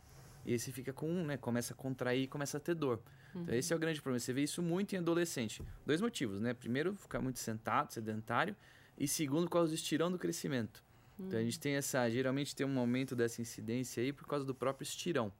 E 0.47 0.53
esse 0.53 0.71
fica 0.71 0.93
com 0.93 1.25
né? 1.25 1.35
Começa 1.35 1.73
a 1.73 1.77
contrair 1.77 2.23
e 2.23 2.27
começa 2.27 2.55
a 2.57 2.59
ter 2.59 2.73
dor. 2.73 3.01
Uhum. 3.35 3.41
Então, 3.41 3.53
esse 3.53 3.73
é 3.73 3.75
o 3.75 3.79
grande 3.79 4.01
problema. 4.01 4.19
Você 4.19 4.31
vê 4.31 4.41
isso 4.43 4.61
muito 4.61 4.95
em 4.95 4.97
adolescente. 4.97 5.61
Dois 5.85 5.99
motivos, 5.99 6.39
né? 6.39 6.53
Primeiro, 6.53 6.95
ficar 6.95 7.19
muito 7.19 7.37
sentado, 7.37 7.91
sedentário. 7.91 8.55
E 8.97 9.09
segundo, 9.09 9.43
por 9.43 9.51
causa 9.51 9.69
do 9.69 9.75
estirão 9.75 10.09
do 10.09 10.17
crescimento. 10.17 10.81
Uhum. 11.19 11.27
Então, 11.27 11.37
a 11.37 11.43
gente 11.43 11.59
tem 11.59 11.73
essa... 11.73 12.09
Geralmente 12.09 12.55
tem 12.55 12.65
um 12.65 12.79
aumento 12.79 13.13
dessa 13.13 13.41
incidência 13.41 14.01
aí 14.01 14.13
por 14.13 14.25
causa 14.25 14.45
do 14.45 14.55
próprio 14.55 14.83
estirão. 14.83 15.33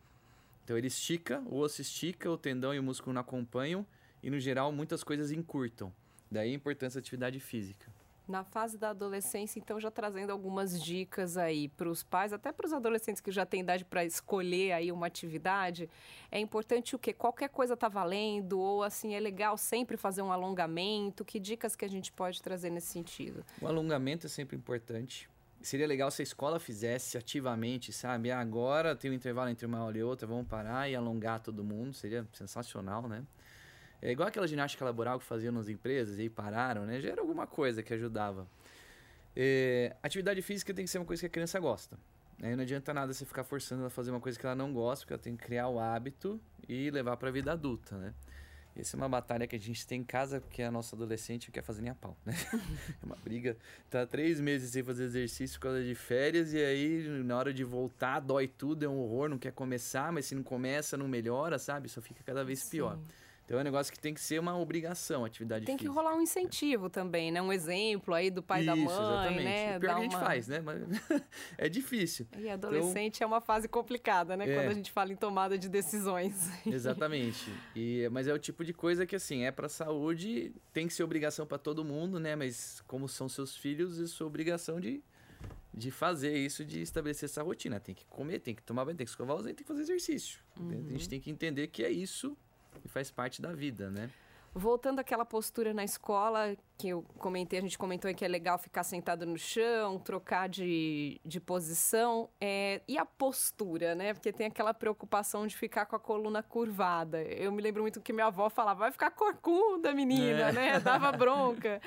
Então, 0.65 0.77
ele 0.77 0.87
estica, 0.87 1.41
o 1.45 1.55
osso 1.55 1.81
estica, 1.81 2.29
o 2.29 2.37
tendão 2.37 2.73
e 2.73 2.79
o 2.79 2.83
músculo 2.83 3.13
não 3.13 3.21
acompanham. 3.21 3.87
E, 4.21 4.29
no 4.29 4.41
geral, 4.41 4.73
muitas 4.73 5.05
coisas 5.05 5.31
encurtam. 5.31 5.93
Daí 6.29 6.51
a 6.51 6.53
importância 6.53 6.99
da 6.99 7.03
atividade 7.05 7.39
física. 7.39 7.89
Na 8.27 8.43
fase 8.43 8.77
da 8.77 8.89
adolescência, 8.89 9.57
então, 9.57 9.79
já 9.79 9.89
trazendo 9.89 10.31
algumas 10.31 10.81
dicas 10.84 11.38
aí 11.38 11.69
para 11.69 11.88
os 11.88 12.03
pais, 12.03 12.34
até 12.34 12.51
para 12.51 12.65
os 12.65 12.74
adolescentes 12.74 13.22
que 13.22 13.31
já 13.31 13.46
têm 13.46 13.62
idade 13.62 13.86
para 13.86 14.03
escolher 14.03 14.74
aí 14.74 14.91
uma 14.91 15.07
atividade, 15.07 15.89
é 16.29 16.38
importante 16.38 16.93
o 16.93 17.00
que 17.00 17.13
qualquer 17.13 17.48
coisa 17.48 17.75
está 17.75 17.88
valendo 17.88 18.60
ou 18.60 18.84
assim 18.84 19.15
é 19.15 19.19
legal 19.19 19.57
sempre 19.57 19.96
fazer 19.96 20.22
um 20.22 20.31
alongamento. 20.31 21.24
Que 21.24 21.39
dicas 21.39 21.74
que 21.74 21.86
a 21.86 21.88
gente 21.88 22.12
pode 22.12 22.41
trazer 22.41 22.69
nesse 22.69 22.88
sentido? 22.88 23.46
O 23.62 23.67
alongamento 23.67 24.25
é 24.25 24.29
sempre 24.29 24.57
importante. 24.57 25.29
Seria 25.62 25.88
legal 25.88 26.12
se 26.12 26.22
a 26.22 26.24
escola 26.24 26.60
fizesse 26.60 27.17
ativamente, 27.17 27.93
sabe? 27.93 28.29
Ah, 28.29 28.39
agora 28.41 28.93
tem 28.93 29.10
um 29.10 29.13
intervalo 29.13 29.50
entre 29.50 29.65
uma 29.65 29.79
aula 29.79 29.98
e 29.98 30.03
outra, 30.03 30.27
vamos 30.27 30.48
parar 30.48 30.89
e 30.89 30.96
alongar 30.96 31.39
todo 31.39 31.63
mundo. 31.63 31.93
Seria 31.93 32.27
sensacional, 32.34 33.07
né? 33.07 33.24
É 34.01 34.12
igual 34.12 34.27
aquela 34.27 34.48
ginástica 34.48 34.86
laboral 34.86 35.20
que 35.20 35.25
faziam 35.25 35.51
nas 35.51 35.70
empresas 35.70 36.18
e 36.18 36.22
aí 36.22 36.30
pararam, 36.30 36.86
né? 36.86 37.01
Já 37.01 37.10
era 37.10 37.22
alguma 37.22 37.48
coisa 37.48 37.82
que 37.82 37.94
ajudava. 37.94 38.48
É, 39.36 39.96
atividade 40.01 40.42
física 40.42 40.74
tem 40.74 40.86
que 40.86 40.92
ser 40.92 41.00
uma 41.00 41.06
coisa 41.06 41.22
que 41.22 41.27
a 41.27 41.30
criança 41.30 41.60
gosta. 41.60 41.98
Aí 42.42 42.56
não 42.56 42.63
adianta 42.63 42.94
nada 42.94 43.13
você 43.13 43.25
ficar 43.25 43.44
forçando 43.44 43.82
ela 43.82 43.88
a 43.88 43.92
fazer 43.92 44.12
uma 44.12 44.20
coisa 44.20 44.38
que 44.38 44.46
ela 44.46 44.56
não 44.56 44.72
gosta, 44.72 45.04
porque 45.04 45.13
ela 45.13 45.22
tem 45.22 45.36
que 45.36 45.44
criar 45.44 45.68
o 45.70 45.80
hábito 45.80 46.39
e 46.70 46.92
levar 46.92 47.18
para 47.18 47.30
a 47.30 47.32
vida 47.32 47.51
adulta, 47.51 47.98
né? 47.98 48.13
Essa 48.75 48.96
é 48.96 48.98
uma 48.98 49.10
batalha 49.10 49.48
que 49.48 49.56
a 49.56 49.60
gente 49.60 49.88
tem 49.88 50.01
em 50.01 50.04
casa, 50.04 50.39
porque 50.39 50.62
a 50.62 50.70
nossa 50.70 50.96
adolescente 50.96 51.51
quer 51.51 51.63
fazer 51.63 51.82
nem 51.82 51.89
a 51.89 51.96
pau, 51.96 52.16
né? 52.24 52.34
é 53.01 53.06
uma 53.06 53.16
briga. 53.16 53.58
Tá 53.89 54.06
três 54.06 54.39
meses 54.39 54.70
sem 54.70 54.84
fazer 54.84 55.06
exercício 55.06 55.60
por 55.60 55.63
causa 55.63 55.84
de 55.84 55.96
férias, 55.96 56.54
e 56.54 56.63
aí 56.63 57.08
na 57.24 57.36
hora 57.36 57.51
de 57.51 57.63
voltar 57.63 58.20
dói 58.20 58.48
tudo, 58.48 58.86
é 58.86 58.88
um 58.88 59.00
horror, 59.00 59.30
não 59.30 59.39
quer 59.39 59.51
começar, 59.51 60.12
mas 60.12 60.27
se 60.27 60.36
não 60.36 60.44
começa, 60.44 60.96
não 60.96 61.08
melhora, 61.08 61.58
sabe? 61.58 61.89
Só 61.89 62.01
fica 62.01 62.24
cada 62.24 62.44
vez 62.46 62.70
pior. 62.70 63.00
Então 63.48 63.58
é 63.58 63.62
um 63.62 63.63
negócio 63.63 63.94
que 63.94 64.00
tem 64.00 64.13
que 64.13 64.20
ser 64.20 64.39
uma 64.39 64.60
obrigação, 64.60 65.24
atividade 65.24 65.66
tem 65.66 65.77
física. 65.77 65.89
Tem 65.89 65.94
que 65.94 65.98
rolar 65.98 66.18
um 66.18 66.22
incentivo 66.22 66.89
também, 66.89 67.32
né? 67.32 67.42
Um 67.42 67.54
exemplo 67.54 68.13
aí 68.13 68.30
do 68.30 68.44
pai 68.44 68.63
e 68.63 68.66
da 68.66 68.75
mãe, 68.75 68.84
exatamente. 68.84 69.44
né? 69.46 69.77
O 69.77 69.80
pior 69.80 69.94
que 69.94 70.00
a 70.00 70.04
gente 70.04 70.18
faz, 70.18 70.48
né? 70.50 70.60
Mas 70.60 70.82
é 71.58 71.70
difícil. 71.70 72.27
E 72.38 72.50
adolescente 72.50 73.16
então, 73.16 73.25
é 73.25 73.32
uma 73.32 73.39
fase 73.39 73.70
complicada, 73.70 74.36
né? 74.36 74.50
É. 74.50 74.54
Quando 74.54 74.68
a 74.68 74.74
gente 74.74 74.92
fala 74.92 75.13
em 75.13 75.16
tomada 75.16 75.58
de 75.58 75.70
decisões. 75.70 76.50
Exatamente. 76.68 77.50
E, 77.74 78.10
mas 78.12 78.27
é 78.27 78.34
o 78.34 78.38
tipo 78.38 78.66
de 78.66 78.74
coisa 78.74 79.06
que, 79.06 79.16
assim, 79.16 79.46
é 79.46 79.51
pra 79.51 79.70
saúde, 79.70 80.54
tem 80.74 80.86
que 80.86 80.94
ser 80.94 81.04
obrigação 81.04 81.48
para 81.48 81.58
todo 81.58 81.86
mundo, 81.86 82.20
né? 82.20 82.36
Mas 82.36 82.84
como 82.86 83.08
são 83.08 83.30
seus 83.30 83.56
filhos, 83.56 83.98
é 83.98 84.08
sua 84.08 84.27
obrigação 84.27 84.77
de 84.77 85.01
de 85.74 85.92
fazer 85.92 86.36
isso, 86.36 86.66
de 86.66 86.82
estabelecer 86.82 87.30
essa 87.30 87.44
rotina. 87.44 87.80
Tem 87.80 87.94
que 87.94 88.04
comer, 88.06 88.39
tem 88.39 88.56
que 88.56 88.63
tomar 88.63 88.84
banho, 88.84 88.98
tem 88.98 89.06
que 89.06 89.12
escovar 89.12 89.38
os 89.38 89.44
dentes, 89.44 89.58
tem 89.58 89.63
que 89.63 89.68
fazer 89.68 89.84
exercício. 89.84 90.39
Uhum. 90.60 90.88
A 90.89 90.92
gente 90.94 91.08
tem 91.08 91.22
que 91.22 91.30
entender 91.30 91.68
que 91.68 91.84
é 91.84 91.92
isso 91.92 92.36
e 92.84 92.89
faz 92.89 93.12
parte 93.12 93.41
da 93.41 93.53
vida, 93.53 93.89
né? 93.89 94.10
Voltando 94.57 94.98
àquela 94.98 95.24
postura 95.24 95.72
na 95.72 95.84
escola 95.84 96.57
que 96.79 96.89
eu 96.89 97.03
comentei, 97.19 97.60
a 97.60 97.62
gente 97.62 97.77
comentou 97.77 98.12
que 98.12 98.25
é 98.25 98.27
legal 98.27 98.57
ficar 98.57 98.84
sentado 98.84 99.24
no 99.24 99.38
chão, 99.38 100.00
trocar 100.00 100.50
de, 100.50 101.22
de 101.24 101.39
posição. 101.39 102.27
É, 102.41 102.81
e 102.88 102.98
a 102.98 103.05
postura, 103.05 103.93
né? 103.93 104.15
Porque 104.15 104.34
tem 104.34 104.48
aquela 104.48 104.74
preocupação 104.74 105.46
de 105.46 105.55
ficar 105.55 105.86
com 105.86 105.96
a 105.96 106.00
coluna 106.00 106.41
curvada. 106.41 107.22
Eu 107.22 107.51
me 107.51 107.62
lembro 107.62 107.84
muito 107.84 108.01
que 108.01 108.12
minha 108.12 108.27
avó 108.27 108.50
falava, 108.50 108.79
vai 108.79 108.91
ficar 108.91 109.12
corcunda, 109.12 109.93
menina, 109.93 110.50
é. 110.50 110.51
né? 110.51 110.79
Dava 110.81 111.12
bronca. 111.12 111.79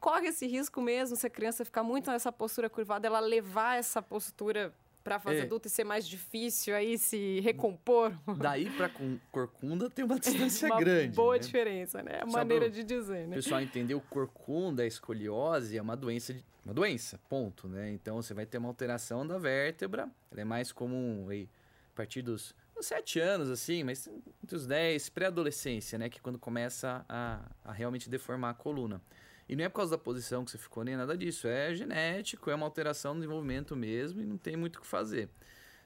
Corre 0.00 0.26
esse 0.28 0.44
risco 0.44 0.80
mesmo, 0.80 1.14
se 1.14 1.26
a 1.26 1.30
criança 1.30 1.64
ficar 1.64 1.84
muito 1.84 2.10
nessa 2.10 2.32
postura 2.32 2.68
curvada, 2.68 3.06
ela 3.06 3.20
levar 3.20 3.78
essa 3.78 4.02
postura 4.02 4.74
para 5.06 5.20
fase 5.20 5.38
é. 5.38 5.42
adulta 5.42 5.68
e 5.68 5.70
ser 5.70 5.84
mais 5.84 6.06
difícil 6.06 6.74
aí 6.74 6.98
se 6.98 7.38
recompor. 7.38 8.12
Daí 8.38 8.68
para 8.70 8.90
corcunda 9.30 9.88
tem 9.88 10.04
uma 10.04 10.18
distância 10.18 10.66
uma 10.66 10.80
grande. 10.80 11.14
Boa 11.14 11.34
né? 11.34 11.38
diferença, 11.38 12.02
né? 12.02 12.18
A 12.22 12.26
maneira 12.26 12.68
de 12.68 12.82
dizer, 12.82 13.28
né? 13.28 13.36
O 13.36 13.38
pessoal 13.38 13.62
entendeu 13.62 14.00
corcunda, 14.10 14.82
a 14.82 14.86
escoliose 14.86 15.78
é 15.78 15.80
uma 15.80 15.96
doença 15.96 16.34
de, 16.34 16.44
uma 16.64 16.74
doença, 16.74 17.20
ponto, 17.28 17.68
né? 17.68 17.92
Então 17.92 18.16
você 18.20 18.34
vai 18.34 18.44
ter 18.44 18.58
uma 18.58 18.66
alteração 18.66 19.24
da 19.24 19.38
vértebra, 19.38 20.10
ela 20.32 20.40
é 20.40 20.44
mais 20.44 20.72
comum 20.72 21.28
aí 21.28 21.48
a 21.92 21.96
partir 21.96 22.20
dos 22.22 22.52
sete 22.80 23.20
anos, 23.20 23.48
assim, 23.48 23.84
mas 23.84 24.08
entre 24.42 24.56
os 24.56 24.66
10, 24.66 25.08
pré-adolescência, 25.10 25.96
né? 26.00 26.08
Que 26.08 26.18
é 26.18 26.20
quando 26.20 26.36
começa 26.36 27.06
a, 27.08 27.42
a 27.64 27.72
realmente 27.72 28.10
deformar 28.10 28.50
a 28.50 28.54
coluna. 28.54 29.00
E 29.48 29.54
não 29.54 29.64
é 29.64 29.68
por 29.68 29.76
causa 29.76 29.92
da 29.92 29.98
posição 29.98 30.44
que 30.44 30.50
você 30.50 30.58
ficou, 30.58 30.82
nem 30.82 30.96
nada 30.96 31.16
disso. 31.16 31.46
É 31.46 31.74
genético, 31.74 32.50
é 32.50 32.54
uma 32.54 32.66
alteração 32.66 33.14
no 33.14 33.20
desenvolvimento 33.20 33.76
mesmo 33.76 34.20
e 34.20 34.26
não 34.26 34.36
tem 34.36 34.56
muito 34.56 34.76
o 34.76 34.80
que 34.80 34.86
fazer. 34.86 35.28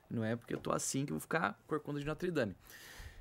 Não 0.09 0.25
é 0.25 0.35
porque 0.35 0.55
eu 0.55 0.59
tô 0.59 0.73
assim 0.73 1.05
que 1.05 1.12
eu 1.12 1.17
vou 1.17 1.21
ficar 1.21 1.59
corcunda 1.67 2.00
de 2.00 2.07
Notre 2.07 2.31
Dame. 2.31 2.57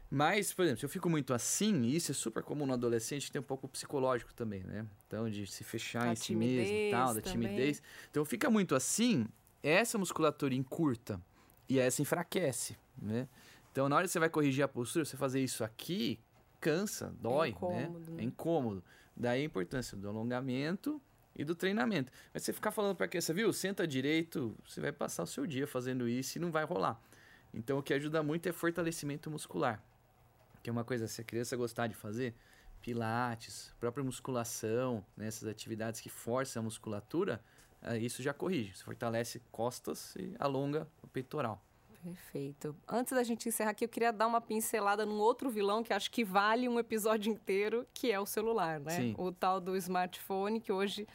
Mas, 0.10 0.52
por 0.52 0.64
exemplo, 0.64 0.80
se 0.80 0.86
eu 0.86 0.90
fico 0.90 1.08
muito 1.08 1.34
assim, 1.36 1.84
e 1.84 1.96
isso 1.96 2.12
é 2.12 2.16
super 2.16 2.42
comum 2.42 2.66
no 2.66 2.74
adolescente, 2.74 3.28
que 3.28 3.32
tem 3.32 3.40
um 3.40 3.44
pouco 3.44 3.68
psicológico 3.68 4.34
também, 4.34 4.64
né? 4.64 4.88
Então, 5.08 5.30
de 5.30 5.46
se 5.46 5.64
fechar 5.64 6.12
em 6.12 6.16
si 6.16 6.34
mesmo 6.34 6.76
e 6.76 6.90
tal, 6.90 7.14
da 7.14 7.22
também. 7.22 7.48
timidez. 7.48 7.82
Então, 8.10 8.26
fica 8.26 8.50
muito 8.50 8.74
assim, 8.74 9.28
essa 9.62 10.00
musculatura 10.00 10.56
encurta 10.56 11.22
e 11.68 11.78
essa 11.78 12.02
enfraquece, 12.02 12.76
né? 13.00 13.28
Então, 13.72 13.88
na 13.88 13.98
hora 13.98 14.06
que 14.06 14.12
você 14.12 14.18
vai 14.18 14.30
corrigir 14.30 14.64
a 14.64 14.68
postura, 14.68 15.06
você 15.06 15.16
fazer 15.16 15.44
isso 15.44 15.64
aqui, 15.64 16.20
cansa, 16.60 17.14
dói, 17.22 17.50
é 17.50 17.52
incômodo, 17.52 18.00
né? 18.00 18.18
né? 18.18 18.24
É 18.24 18.26
incômodo. 18.26 18.84
Daí 19.20 19.42
a 19.42 19.44
importância 19.44 19.98
do 19.98 20.08
alongamento 20.08 21.02
e 21.36 21.44
do 21.44 21.54
treinamento. 21.54 22.12
Mas 22.34 22.44
você 22.44 22.54
ficar 22.54 22.72
falando 22.72 22.96
para 22.96 23.06
a 23.06 23.10
criança, 23.10 23.34
viu, 23.34 23.52
senta 23.52 23.86
direito, 23.86 24.56
você 24.66 24.80
vai 24.80 24.94
passar 24.94 25.24
o 25.24 25.28
seu 25.28 25.46
dia 25.46 25.68
fazendo 25.68 26.08
isso 26.08 26.38
e 26.38 26.42
não 26.42 26.52
vai 26.52 26.64
rolar. 26.64 27.00
Então 27.54 27.78
o 27.80 27.84
que 27.84 27.94
ajuda 27.94 28.24
muito 28.24 28.48
é 28.48 28.54
fortalecimento 28.54 29.30
muscular. 29.30 29.84
Que 30.64 30.70
é 30.70 30.72
uma 30.72 30.86
coisa, 30.86 31.08
se 31.08 31.20
a 31.20 31.24
criança 31.24 31.58
gostar 31.58 31.88
de 31.88 31.96
fazer, 31.96 32.34
pilates, 32.82 33.74
própria 33.80 34.04
musculação, 34.04 35.06
né, 35.18 35.28
essas 35.28 35.50
atividades 35.50 36.00
que 36.00 36.10
forçam 36.10 36.62
a 36.62 36.64
musculatura, 36.64 37.44
isso 38.02 38.24
já 38.24 38.34
corrige. 38.34 38.76
Você 38.76 38.84
fortalece 38.84 39.42
costas 39.52 40.16
e 40.16 40.34
alonga 40.40 40.88
o 41.04 41.08
peitoral. 41.08 41.62
Perfeito. 42.04 42.76
Antes 42.88 43.14
da 43.14 43.24
gente 43.24 43.50
encerrar 43.50 43.72
aqui, 43.72 43.84
eu 43.86 43.90
queria 43.90 44.12
dar 44.12 44.28
uma 44.28 44.40
pincelada 44.40 45.06
num 45.06 45.20
outro 45.20 45.50
vilão 45.50 45.84
que 45.84 45.94
acho 45.94 46.10
que 46.10 46.24
vale 46.24 46.68
um 46.70 46.80
episódio 46.80 47.32
inteiro, 47.32 47.86
que 47.94 48.12
é 48.12 48.20
o 48.20 48.26
celular, 48.26 48.80
né? 48.80 48.96
Sim. 48.96 49.16
O 49.18 49.32
tal 49.32 49.60
do 49.60 49.76
smartphone, 49.76 50.62
que 50.62 50.72
hoje 50.72 51.08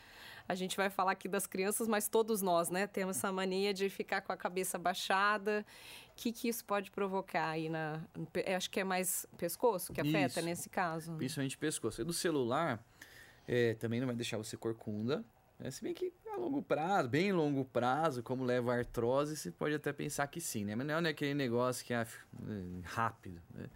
a 0.47 0.55
gente 0.55 0.77
vai 0.77 0.91
falar 0.91 1.13
aqui 1.13 1.27
das 1.27 1.47
crianças, 1.47 1.89
mas 1.89 2.07
todos 2.07 2.43
nós, 2.43 2.69
né? 2.69 2.87
Temos 2.87 3.17
essa 3.17 3.33
mania 3.33 3.73
de 3.73 3.89
ficar 3.89 4.21
com 4.21 4.33
a 4.33 4.37
cabeça 4.37 4.79
baixada. 4.79 5.65
O 6.11 6.17
que, 6.17 6.33
que 6.33 6.49
isso 6.49 6.65
pode 6.65 6.91
provocar 6.91 7.49
aí 7.49 7.69
na. 7.69 8.03
Acho 8.55 8.71
que 8.71 8.81
é 8.81 8.85
mais 8.85 9.27
pescoço 9.39 9.93
que 9.93 10.01
afeta 10.01 10.41
isso. 10.41 10.43
nesse 10.43 10.69
caso. 10.69 11.15
Principalmente 11.15 11.57
pescoço. 11.57 12.03
E 12.03 12.05
do 12.05 12.13
celular, 12.13 12.85
é, 13.49 13.75
também 13.75 14.01
não 14.01 14.07
vai 14.07 14.17
deixar 14.17 14.37
você 14.37 14.57
corcunda. 14.57 15.25
É, 15.59 15.71
se 15.71 15.83
bem 15.83 15.95
que 15.95 16.13
a 16.35 16.37
longo 16.37 16.63
prazo, 16.63 17.09
bem 17.09 17.33
longo 17.33 17.65
prazo, 17.65 18.23
como 18.23 18.45
leva 18.45 18.75
a 18.75 18.79
artrose, 18.79 19.37
você 19.37 19.51
pode 19.51 19.75
até 19.75 19.93
pensar 19.93 20.27
que 20.27 20.41
sim, 20.41 20.65
né? 20.65 20.75
Mas 20.75 20.87
não 20.87 20.95
é 20.95 21.09
aquele 21.09 21.35
negócio 21.35 21.85
que 21.85 21.95
é, 21.95 22.01
é 22.01 22.07
rápido. 22.85 23.41
Né? 23.55 23.67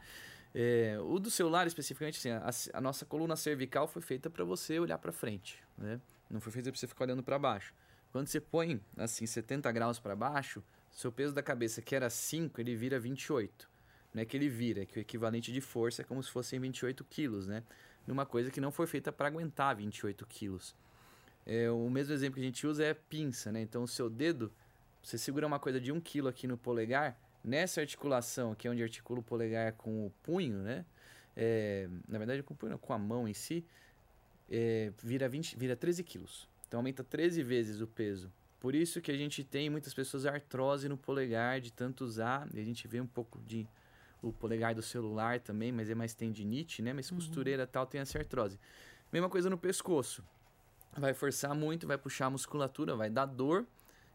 É, 0.55 0.99
o 1.01 1.19
do 1.19 1.31
celular, 1.31 1.67
especificamente, 1.67 2.19
assim, 2.19 2.31
a, 2.73 2.79
a 2.79 2.81
nossa 2.81 3.05
coluna 3.07 3.37
cervical 3.37 3.87
foi 3.87 4.03
feita 4.03 4.29
para 4.29 4.45
você 4.45 4.79
olhar 4.79 4.99
para 4.99 5.13
frente, 5.13 5.63
né? 5.77 6.01
Não 6.29 6.41
foi 6.41 6.53
feita 6.53 6.71
para 6.71 6.79
você 6.79 6.87
ficar 6.87 7.05
olhando 7.05 7.23
para 7.23 7.39
baixo. 7.39 7.73
Quando 8.13 8.27
você 8.27 8.41
põe, 8.41 8.81
assim, 8.97 9.27
70 9.27 9.71
graus 9.73 9.99
para 9.99 10.17
baixo, 10.17 10.63
seu 10.91 11.13
peso 11.13 11.35
da 11.35 11.43
cabeça, 11.43 11.81
que 11.81 11.95
era 11.95 12.11
5, 12.11 12.61
ele 12.61 12.75
vira 12.75 12.99
28. 12.99 13.69
Não 14.13 14.23
é 14.23 14.25
que 14.25 14.37
ele 14.37 14.49
vira, 14.49 14.83
é 14.83 14.87
que 14.87 14.99
o 14.99 15.01
equivalente 15.01 15.53
de 15.53 15.61
força 15.61 16.03
é 16.03 16.05
como 16.05 16.23
se 16.23 16.31
fossem 16.31 16.59
28 16.59 17.05
quilos, 17.05 17.47
né? 17.47 17.63
Numa 18.07 18.27
coisa 18.27 18.51
que 18.51 18.61
não 18.61 18.73
foi 18.73 18.87
feita 18.87 19.13
para 19.13 19.29
aguentar 19.29 19.77
28 19.77 20.27
quilos. 20.27 20.75
É, 21.49 21.71
o 21.71 21.89
mesmo 21.89 22.13
exemplo 22.13 22.35
que 22.35 22.43
a 22.43 22.45
gente 22.45 22.67
usa 22.67 22.85
é 22.85 22.93
pinça, 22.93 23.51
né? 23.51 23.63
Então, 23.63 23.83
o 23.83 23.89
seu 23.89 24.11
dedo, 24.11 24.53
você 25.03 25.17
segura 25.17 25.47
uma 25.47 25.59
coisa 25.59 25.81
de 25.81 25.91
um 25.91 25.99
quilo 25.99 26.29
aqui 26.29 26.47
no 26.47 26.59
polegar, 26.59 27.19
nessa 27.43 27.81
articulação, 27.81 28.55
que 28.55 28.69
é 28.69 28.71
onde 28.71 28.83
articula 28.83 29.21
o 29.21 29.23
polegar 29.23 29.73
com 29.73 30.07
o 30.07 30.11
punho, 30.23 30.59
né? 30.59 30.85
É, 31.35 31.89
na 32.07 32.19
verdade, 32.19 32.43
com 32.43 32.53
o 32.53 32.57
punho, 32.57 32.73
não, 32.73 32.79
com 32.79 32.93
a 32.93 32.99
mão 32.99 33.27
em 33.27 33.33
si, 33.33 33.65
é, 34.51 34.93
vira, 35.03 35.27
20, 35.27 35.57
vira 35.57 35.75
13 35.75 36.05
quilos. 36.05 36.47
Então, 36.67 36.81
aumenta 36.81 37.03
13 37.03 37.43
vezes 37.43 37.81
o 37.81 37.87
peso. 37.87 38.31
Por 38.61 38.75
isso 38.75 39.01
que 39.01 39.11
a 39.11 39.17
gente 39.17 39.43
tem 39.43 39.71
muitas 39.71 39.95
pessoas 39.95 40.27
artrose 40.27 40.87
no 40.87 40.99
polegar 40.99 41.63
de 41.63 41.73
tanto 41.73 42.05
usar, 42.05 42.47
e 42.53 42.61
a 42.61 42.65
gente 42.65 42.87
vê 42.87 43.01
um 43.01 43.07
pouco 43.07 43.41
de 43.47 43.67
o 44.21 44.33
polegar 44.35 44.75
do 44.75 44.83
celular 44.83 45.41
também, 45.41 45.73
mas 45.73 45.89
é 45.89 45.95
mais 45.95 46.13
tendinite, 46.13 46.83
né? 46.83 46.93
Mas 46.93 47.11
uhum. 47.11 47.17
costureira 47.17 47.67
tal 47.67 47.87
tem 47.87 48.03
essa 48.03 48.19
artrose. 48.19 48.59
Mesma 49.11 49.31
coisa 49.31 49.49
no 49.49 49.57
pescoço. 49.57 50.23
Vai 50.97 51.15
forçar 51.15 51.55
muito, 51.55 51.87
vai 51.87 51.99
puxar 51.99 52.27
a 52.27 52.31
musculatura, 52.31 52.97
vai 52.97 53.09
dar 53.09 53.27
dor 53.27 53.67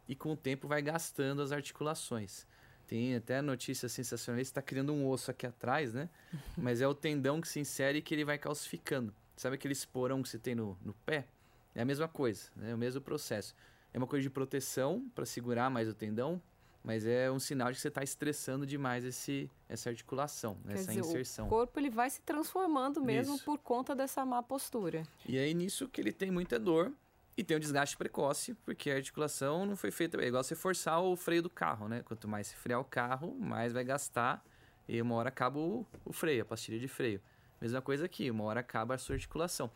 e 0.07 0.15
com 0.15 0.33
o 0.33 0.37
tempo 0.37 0.67
vai 0.67 0.81
gastando 0.81 1.41
as 1.41 1.51
articulações. 1.51 2.45
Tem 2.87 3.15
até 3.15 3.41
notícia 3.41 3.87
sensacionalista, 3.87 4.59
está 4.59 4.61
criando 4.61 4.93
um 4.93 5.07
osso 5.07 5.31
aqui 5.31 5.47
atrás, 5.47 5.93
né? 5.93 6.09
Mas 6.57 6.81
é 6.81 6.87
o 6.87 6.93
tendão 6.93 7.39
que 7.39 7.47
se 7.47 7.59
insere 7.59 7.99
e 7.99 8.01
que 8.01 8.13
ele 8.13 8.25
vai 8.25 8.37
calcificando. 8.37 9.13
Sabe 9.35 9.55
aquele 9.55 9.73
esporão 9.73 10.21
que 10.21 10.29
você 10.29 10.37
tem 10.37 10.53
no, 10.53 10.77
no 10.83 10.93
pé? 11.05 11.25
É 11.73 11.81
a 11.81 11.85
mesma 11.85 12.07
coisa, 12.07 12.49
né? 12.55 12.71
é 12.71 12.75
o 12.75 12.77
mesmo 12.77 13.01
processo. 13.01 13.55
É 13.93 13.97
uma 13.97 14.07
coisa 14.07 14.23
de 14.23 14.29
proteção 14.29 15.09
para 15.15 15.25
segurar 15.25 15.69
mais 15.69 15.87
o 15.87 15.93
tendão, 15.93 16.41
mas 16.83 17.05
é 17.05 17.31
um 17.31 17.39
sinal 17.39 17.69
de 17.69 17.75
que 17.75 17.81
você 17.81 17.87
está 17.87 18.03
estressando 18.03 18.65
demais 18.65 19.05
esse, 19.05 19.49
essa 19.69 19.89
articulação, 19.89 20.57
né? 20.65 20.73
essa 20.73 20.91
dizer, 20.91 20.99
inserção. 20.99 21.45
O 21.47 21.49
corpo 21.49 21.79
ele 21.79 21.89
vai 21.89 22.09
se 22.09 22.21
transformando 22.21 23.01
mesmo 23.01 23.35
Isso. 23.35 23.45
por 23.45 23.57
conta 23.57 23.95
dessa 23.95 24.25
má 24.25 24.43
postura. 24.43 25.03
E 25.25 25.37
aí 25.37 25.53
nisso 25.53 25.87
que 25.87 26.01
ele 26.01 26.11
tem 26.11 26.29
muita 26.29 26.59
dor 26.59 26.91
e 27.37 27.43
tem 27.43 27.55
um 27.57 27.59
desgaste 27.59 27.95
precoce, 27.95 28.53
porque 28.65 28.91
a 28.91 28.95
articulação 28.95 29.65
não 29.65 29.75
foi 29.75 29.91
feita. 29.91 30.21
É 30.21 30.27
igual 30.27 30.43
você 30.43 30.55
forçar 30.55 31.01
o 31.01 31.15
freio 31.15 31.41
do 31.41 31.49
carro, 31.49 31.87
né? 31.87 32.03
Quanto 32.03 32.27
mais 32.27 32.47
se 32.47 32.55
frear 32.55 32.79
o 32.79 32.85
carro, 32.85 33.33
mais 33.39 33.71
vai 33.71 33.83
gastar 33.83 34.43
e 34.87 35.01
uma 35.01 35.15
hora 35.15 35.29
acaba 35.29 35.59
o, 35.59 35.85
o 36.03 36.11
freio, 36.11 36.41
a 36.41 36.45
pastilha 36.45 36.77
de 36.77 36.87
freio. 36.87 37.21
Mesma 37.61 37.81
coisa 37.81 38.05
aqui, 38.05 38.29
uma 38.29 38.43
hora 38.43 38.59
acaba 38.59 38.95
a 38.95 38.97
sua 38.97 39.15
articulação. 39.15 39.71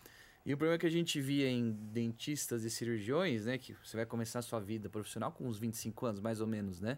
E 0.48 0.54
o 0.54 0.58
problema 0.58 0.80
que 0.80 0.86
a 0.86 0.90
gente 0.90 1.20
via 1.20 1.50
em 1.50 1.74
dentistas 1.92 2.64
e 2.64 2.70
cirurgiões, 2.70 3.44
né? 3.44 3.58
Que 3.58 3.76
você 3.84 3.98
vai 3.98 4.06
começar 4.06 4.40
a 4.40 4.42
sua 4.42 4.62
vida 4.62 4.88
profissional 4.88 5.30
com 5.30 5.46
uns 5.46 5.60
25 5.60 6.06
anos, 6.06 6.22
mais 6.22 6.40
ou 6.40 6.48
menos, 6.48 6.80
né? 6.80 6.98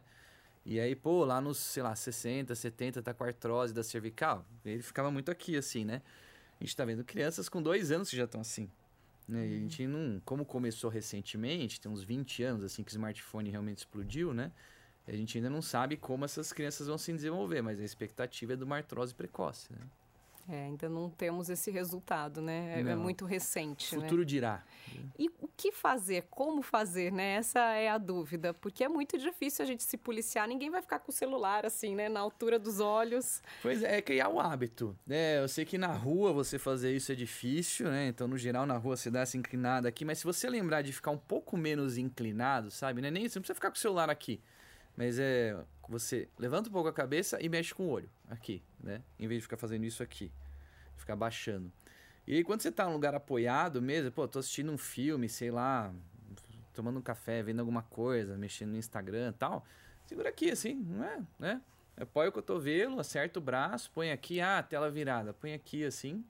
E 0.64 0.80
aí, 0.80 0.96
pô, 0.96 1.26
lá 1.26 1.42
nos, 1.42 1.58
sei 1.58 1.82
lá, 1.82 1.96
60, 1.96 2.54
70, 2.54 3.02
tá 3.02 3.12
com 3.12 3.24
artrose 3.24 3.74
da 3.74 3.82
cervical. 3.82 4.46
Ele 4.64 4.84
ficava 4.84 5.10
muito 5.10 5.32
aqui, 5.32 5.58
assim, 5.58 5.84
né? 5.84 6.04
A 6.62 6.64
gente 6.64 6.76
tá 6.76 6.86
vendo 6.86 7.04
crianças 7.04 7.50
com 7.50 7.60
dois 7.60 7.90
anos 7.90 8.12
que 8.12 8.16
já 8.16 8.26
estão 8.26 8.42
assim. 8.42 8.70
Né? 9.28 9.48
E 9.48 9.56
a 9.56 9.60
gente 9.62 9.88
não... 9.88 10.22
Como 10.24 10.46
começou 10.46 10.92
recentemente, 10.92 11.82
tem 11.82 11.92
uns 11.92 12.04
20 12.04 12.44
anos, 12.44 12.64
assim, 12.64 12.84
que 12.84 12.92
o 12.92 12.94
smartphone 12.94 13.50
realmente 13.50 13.80
explodiu, 13.80 14.32
né? 14.32 14.52
A 15.08 15.12
gente 15.14 15.40
ainda 15.40 15.50
não 15.50 15.64
sabe 15.64 15.98
como 15.98 16.24
essas 16.24 16.54
crianças 16.54 16.86
vão 16.86 17.00
se 17.00 17.12
desenvolver, 17.12 17.64
mas 17.64 17.80
a 17.80 17.84
expectativa 17.84 18.54
é 18.54 18.56
de 18.56 18.64
uma 18.64 18.78
artrose 18.78 19.16
precoce, 19.16 19.74
né? 19.74 19.80
É, 20.52 20.66
ainda 20.66 20.90
não 20.90 21.12
temos 21.12 21.48
esse 21.48 21.70
resultado, 21.70 22.42
né? 22.42 22.76
É, 22.78 22.92
é 22.92 22.96
muito 22.96 23.24
recente. 23.24 23.96
O 23.96 24.02
futuro 24.02 24.22
né? 24.22 24.26
dirá. 24.26 24.64
E 25.18 25.30
o 25.40 25.48
que 25.56 25.72
fazer? 25.72 26.26
Como 26.32 26.64
fazer, 26.64 27.12
né? 27.12 27.36
Essa 27.36 27.60
é 27.76 27.88
a 27.88 28.00
dúvida, 28.00 28.52
porque 28.54 28.84
é 28.84 28.90
muito 28.90 29.16
difícil 29.18 29.64
a 29.64 29.68
gente 29.68 29.84
se 29.84 29.96
policiar. 29.96 30.48
Ninguém 30.48 30.72
vai 30.72 30.82
ficar 30.82 31.00
com 31.00 31.12
o 31.12 31.14
celular 31.14 31.68
assim, 31.68 31.94
né? 31.94 32.10
Na 32.10 32.20
altura 32.20 32.58
dos 32.58 32.80
olhos. 32.80 33.44
Pois 33.62 33.84
é, 33.84 33.98
é 33.98 34.02
criar 34.02 34.30
o 34.30 34.40
hábito. 34.40 34.98
né? 35.06 35.40
eu 35.40 35.48
sei 35.48 35.66
que 35.66 35.78
na 35.78 35.94
rua 35.94 36.34
você 36.34 36.58
fazer 36.58 36.96
isso 36.96 37.12
é 37.12 37.16
difícil, 37.16 37.88
né? 37.90 38.08
Então, 38.08 38.28
no 38.28 38.38
geral, 38.38 38.66
na 38.66 38.78
rua 38.78 38.98
você 38.98 39.12
dá 39.12 39.20
essa 39.20 39.38
inclinada 39.38 39.88
aqui, 39.88 40.04
mas 40.04 40.18
se 40.18 40.26
você 40.26 40.50
lembrar 40.50 40.82
de 40.82 40.92
ficar 40.92 41.12
um 41.12 41.18
pouco 41.18 41.56
menos 41.56 41.98
inclinado, 41.98 42.72
sabe? 42.72 43.02
Né? 43.02 43.12
Nem, 43.12 43.30
você 43.30 43.38
não 43.38 43.42
precisa 43.42 43.56
ficar 43.56 43.70
com 43.70 43.78
o 43.78 43.80
celular 43.80 44.10
aqui. 44.10 44.42
Mas 45.00 45.18
é 45.18 45.56
você 45.88 46.28
levanta 46.38 46.70
um 46.70 46.74
pouco 46.74 46.90
a 46.90 46.94
cabeça 46.94 47.42
e 47.42 47.48
mexe 47.48 47.74
com 47.74 47.88
o 47.88 47.90
olho 47.90 48.10
aqui, 48.30 48.62
né? 48.84 49.02
Em 49.18 49.30
vez 49.30 49.40
de 49.40 49.44
ficar 49.44 49.56
fazendo 49.56 49.86
isso 49.86 50.04
aqui, 50.04 50.30
ficar 50.98 51.16
baixando. 51.16 51.72
E 52.28 52.36
aí, 52.36 52.44
quando 52.44 52.62
você 52.62 52.70
tá 52.70 52.86
num 52.86 52.92
lugar 52.92 53.16
apoiado 53.16 53.82
mesmo, 53.82 54.12
pô, 54.12 54.28
tô 54.28 54.40
assistindo 54.40 54.70
um 54.74 54.78
filme, 54.78 55.30
sei 55.30 55.52
lá, 55.52 55.92
tomando 56.74 57.00
um 57.00 57.02
café, 57.02 57.42
vendo 57.42 57.62
alguma 57.62 57.82
coisa, 57.82 58.38
mexendo 58.38 58.72
no 58.72 58.78
Instagram 58.78 59.30
e 59.30 59.34
tal, 59.34 59.66
segura 60.06 60.28
aqui 60.28 60.52
assim, 60.52 60.76
não 60.76 61.06
é, 61.06 61.22
né? 61.40 61.62
Apoia 61.96 62.28
o 62.28 62.32
cotovelo, 62.34 63.00
acerta 63.00 63.40
o 63.40 63.42
braço, 63.42 63.90
põe 63.92 64.12
aqui, 64.12 64.42
ah, 64.42 64.62
tela 64.62 64.92
virada, 64.92 65.34
põe 65.34 65.54
aqui 65.54 65.86
assim. 65.86 66.26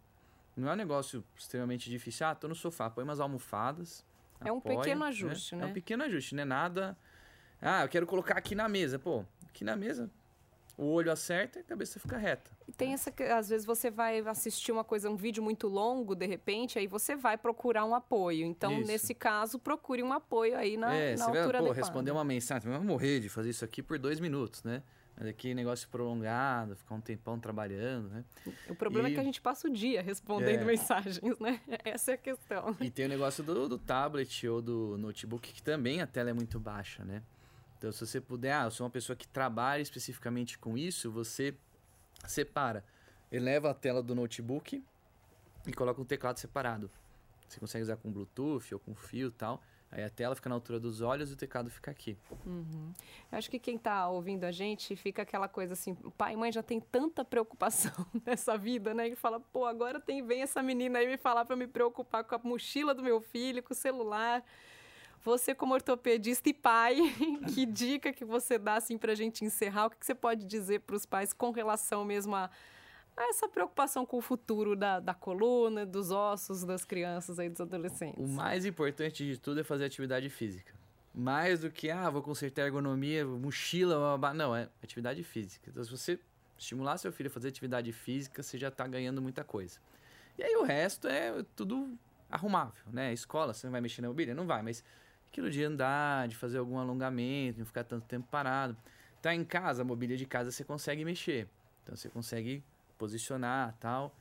Não 0.55 0.69
é 0.69 0.73
um 0.73 0.77
negócio 0.77 1.23
extremamente 1.35 1.89
difícil. 1.89 2.27
Ah, 2.27 2.35
tô 2.35 2.47
no 2.47 2.55
sofá, 2.55 2.88
põe 2.88 3.03
umas 3.03 3.19
almofadas. 3.19 4.05
É 4.39 4.51
um 4.51 4.59
apoia, 4.59 4.77
pequeno 4.77 5.01
né? 5.01 5.07
ajuste, 5.07 5.55
né? 5.55 5.61
né? 5.61 5.67
É 5.67 5.71
um 5.71 5.73
pequeno 5.73 6.03
ajuste, 6.03 6.35
não 6.35 6.43
é 6.43 6.45
nada. 6.45 6.97
Ah, 7.62 7.84
eu 7.84 7.89
quero 7.89 8.06
colocar 8.06 8.38
aqui 8.38 8.56
na 8.56 8.68
mesa. 8.70 8.98
Pô, 8.98 9.24
aqui 9.48 9.63
na 9.63 9.75
mesa, 9.75 10.10
o 10.78 10.86
olho 10.86 11.12
acerta 11.12 11.60
e 11.60 11.62
a 11.62 11.66
cabeça 11.66 12.00
fica 12.00 12.18
reta. 12.18 12.50
E 12.66 12.72
tem 12.72 12.94
essa 12.94 13.13
às 13.38 13.50
vezes 13.50 13.66
você 13.66 13.92
vai 13.92 14.20
assistir 14.20 14.72
uma 14.72 14.84
coisa, 14.84 15.10
um 15.10 15.16
vídeo 15.18 15.44
muito 15.44 15.68
longo, 15.68 16.16
de 16.16 16.25
repente, 16.25 16.80
aí 16.80 16.88
você 16.88 17.17
vai 17.17 17.38
procurar 17.38 17.84
um 17.84 17.93
apoio. 17.93 18.45
Então, 18.45 18.80
isso. 18.80 18.88
nesse 18.88 19.13
caso, 19.13 19.60
procure 19.60 20.02
um 20.02 20.13
apoio 20.13 20.58
aí 20.58 20.78
na, 20.78 20.95
é, 20.95 21.17
na 21.17 21.26
altura 21.26 21.43
vai, 21.43 21.52
pô, 21.52 21.58
adequada. 21.58 21.82
responder 21.82 22.12
uma 22.12 22.24
mensagem, 22.24 22.69
vai 22.69 22.80
morrer 22.80 23.19
de 23.19 23.28
fazer 23.28 23.50
isso 23.50 23.65
aqui 23.65 23.84
por 23.84 24.00
dois 24.00 24.22
minutos, 24.22 24.63
né? 24.63 24.82
Mas 25.17 25.28
aqui 25.28 25.54
negócio 25.54 25.89
prolongado, 25.89 26.78
ficar 26.78 26.95
um 26.95 27.02
tempão 27.02 27.38
trabalhando, 27.38 28.08
né? 28.08 28.24
O 28.69 28.74
problema 28.76 29.10
e... 29.10 29.12
é 29.12 29.15
que 29.15 29.19
a 29.19 29.24
gente 29.24 29.41
passa 29.41 29.67
o 29.67 29.69
dia 29.69 30.02
respondendo 30.02 30.62
é. 30.62 30.63
mensagens, 30.63 31.38
né? 31.39 31.60
Essa 31.84 32.12
é 32.12 32.13
a 32.13 32.17
questão. 32.17 32.78
E 32.80 32.89
tem 32.89 33.06
o 33.06 33.10
negócio 33.10 33.43
do, 33.43 33.67
do 33.67 33.78
tablet 33.78 34.48
ou 34.48 34.62
do 34.62 34.98
notebook, 34.98 35.52
que 35.52 35.62
também 35.62 36.00
a 36.00 36.08
tela 36.08 36.30
é 36.30 36.34
muito 36.34 36.58
baixa, 36.58 37.04
né? 37.04 37.22
Então, 37.80 37.94
se 37.94 38.06
você 38.06 38.20
puder, 38.20 38.52
ah, 38.54 38.65
eu 38.65 38.72
sou 38.72 38.86
uma 38.86 38.92
pessoa 38.92 39.15
que 39.15 39.26
trabalha 39.26 39.82
especificamente 39.82 40.60
com 40.60 40.78
isso, 40.78 41.10
você 41.10 41.56
separa. 42.28 42.84
Eleva 43.32 43.72
a 43.72 43.74
tela 43.74 44.04
do 44.04 44.13
notebook 44.13 44.84
e 45.65 45.74
coloca 45.74 46.02
um 46.02 46.06
teclado 46.06 46.38
separado. 46.39 46.92
Você 47.48 47.58
consegue 47.58 47.84
usar 47.84 47.96
com 47.96 48.12
Bluetooth 48.12 48.74
ou 48.74 48.82
com 48.82 48.94
fio 48.94 49.30
e 49.30 49.32
tal. 49.32 49.63
Aí 49.89 50.04
a 50.04 50.10
tela 50.10 50.36
fica 50.36 50.50
na 50.50 50.56
altura 50.56 50.78
dos 50.78 51.00
olhos 51.00 51.32
e 51.32 51.34
o 51.34 51.38
teclado 51.38 51.70
fica 51.70 51.89
aqui. 51.89 52.18
Uhum. 52.46 52.94
Eu 53.32 53.38
acho 53.38 53.50
que 53.50 53.58
quem 53.58 53.78
está 53.78 54.08
ouvindo 54.10 54.44
a 54.44 54.52
gente 54.52 54.94
fica 54.98 55.22
aquela 55.22 55.48
coisa 55.48 55.74
assim, 55.74 55.96
pai 56.18 56.34
e 56.34 56.38
mãe 56.38 56.52
já 56.52 56.62
tem 56.62 56.82
tanta 56.82 57.24
preocupação 57.24 57.94
nessa 58.26 58.58
vida, 58.58 58.94
né? 58.94 59.10
Que 59.10 59.15
fala, 59.15 59.39
pô, 59.39 59.65
agora 59.65 60.02
tem 60.02 60.22
vem 60.22 60.42
essa 60.42 60.62
menina 60.62 61.00
aí 61.00 61.08
me 61.08 61.18
falar 61.18 61.46
para 61.46 61.56
me 61.56 61.65
preocupar 61.65 62.26
com 62.26 62.36
a 62.36 62.39
mochila 62.44 62.94
do 62.94 63.02
meu 63.02 63.22
filho, 63.22 63.63
com 63.63 63.74
o 63.74 63.76
celular. 63.76 64.44
Você, 65.23 65.53
como 65.53 65.73
ortopedista 65.73 66.49
e 66.49 66.53
pai, 66.53 66.97
que 67.53 67.65
dica 67.65 68.13
que 68.13 68.23
você 68.23 68.58
dá 68.58 68.75
assim, 68.75 68.97
para 68.97 69.12
a 69.12 69.15
gente 69.15 69.43
encerrar? 69.43 69.88
O 69.88 69.89
que, 69.89 69.97
que 69.97 70.05
você 70.05 70.15
pode 70.15 70.45
dizer 70.45 70.82
para 70.82 70.95
os 70.95 71.05
pais 71.05 71.34
com 71.34 71.51
relação 71.51 72.05
mesmo 72.05 72.36
a, 72.36 72.49
a, 73.17 73.29
essa 73.29 73.47
preocupação 73.47 74.05
com 74.05 74.17
o 74.17 74.21
futuro 74.21 74.75
da, 74.75 74.99
da 74.99 75.13
coluna, 75.13 75.86
dos 75.86 76.10
ossos 76.12 76.63
das 76.63 76.86
crianças 76.86 77.38
e 77.38 77.49
dos 77.49 77.60
adolescentes? 77.60 78.23
O 78.23 78.27
mais 78.27 78.65
importante 78.65 79.25
de 79.25 79.38
tudo 79.38 79.60
é 79.60 79.63
fazer 79.63 79.86
atividade 79.86 80.29
física. 80.29 80.73
Mais 81.13 81.62
do 81.62 81.71
que, 81.71 81.89
ah, 81.89 82.10
vou 82.10 82.21
consertar 82.21 82.62
ergonomia, 82.62 83.25
mochila, 83.25 84.17
não, 84.34 84.55
é 84.55 84.69
atividade 84.82 85.23
física. 85.23 85.69
Então, 85.69 85.84
se 85.84 85.91
você 85.91 86.19
estimular 86.58 86.97
seu 86.97 87.12
filho 87.12 87.27
a 87.27 87.32
fazer 87.32 87.49
atividade 87.49 87.91
física, 87.91 88.41
você 88.41 88.58
já 88.58 88.69
está 88.69 88.88
ganhando 88.88 89.21
muita 89.21 89.43
coisa. 89.43 89.79
E 90.38 90.43
aí 90.43 90.55
o 90.55 90.63
resto 90.63 91.08
é 91.08 91.43
tudo 91.55 91.97
arrumável, 92.29 92.84
né? 92.91 93.12
Escola, 93.12 93.53
você 93.53 93.67
não 93.67 93.71
vai 93.71 93.82
mexer 93.82 94.01
na 94.01 94.08
mobília? 94.08 94.34
Não 94.36 94.45
vai, 94.45 94.62
mas 94.62 94.84
aquilo 95.32 95.50
de 95.50 95.63
andar, 95.63 96.28
de 96.28 96.36
fazer 96.36 96.58
algum 96.58 96.78
alongamento, 96.78 97.60
não 97.60 97.65
ficar 97.65 97.84
tanto 97.84 98.06
tempo 98.06 98.28
parado. 98.30 98.76
Tá 99.22 99.34
em 99.34 99.44
casa, 99.44 99.82
a 99.82 99.86
mobília 99.86 100.18
de 100.18 100.26
casa 100.26 100.52
você 100.52 100.63
consegue 100.63 101.06
mexer. 101.06 101.48
Então 101.84 101.96
você 101.96 102.10
consegue 102.10 102.63
posicionar, 102.98 103.76
tal, 103.80 104.15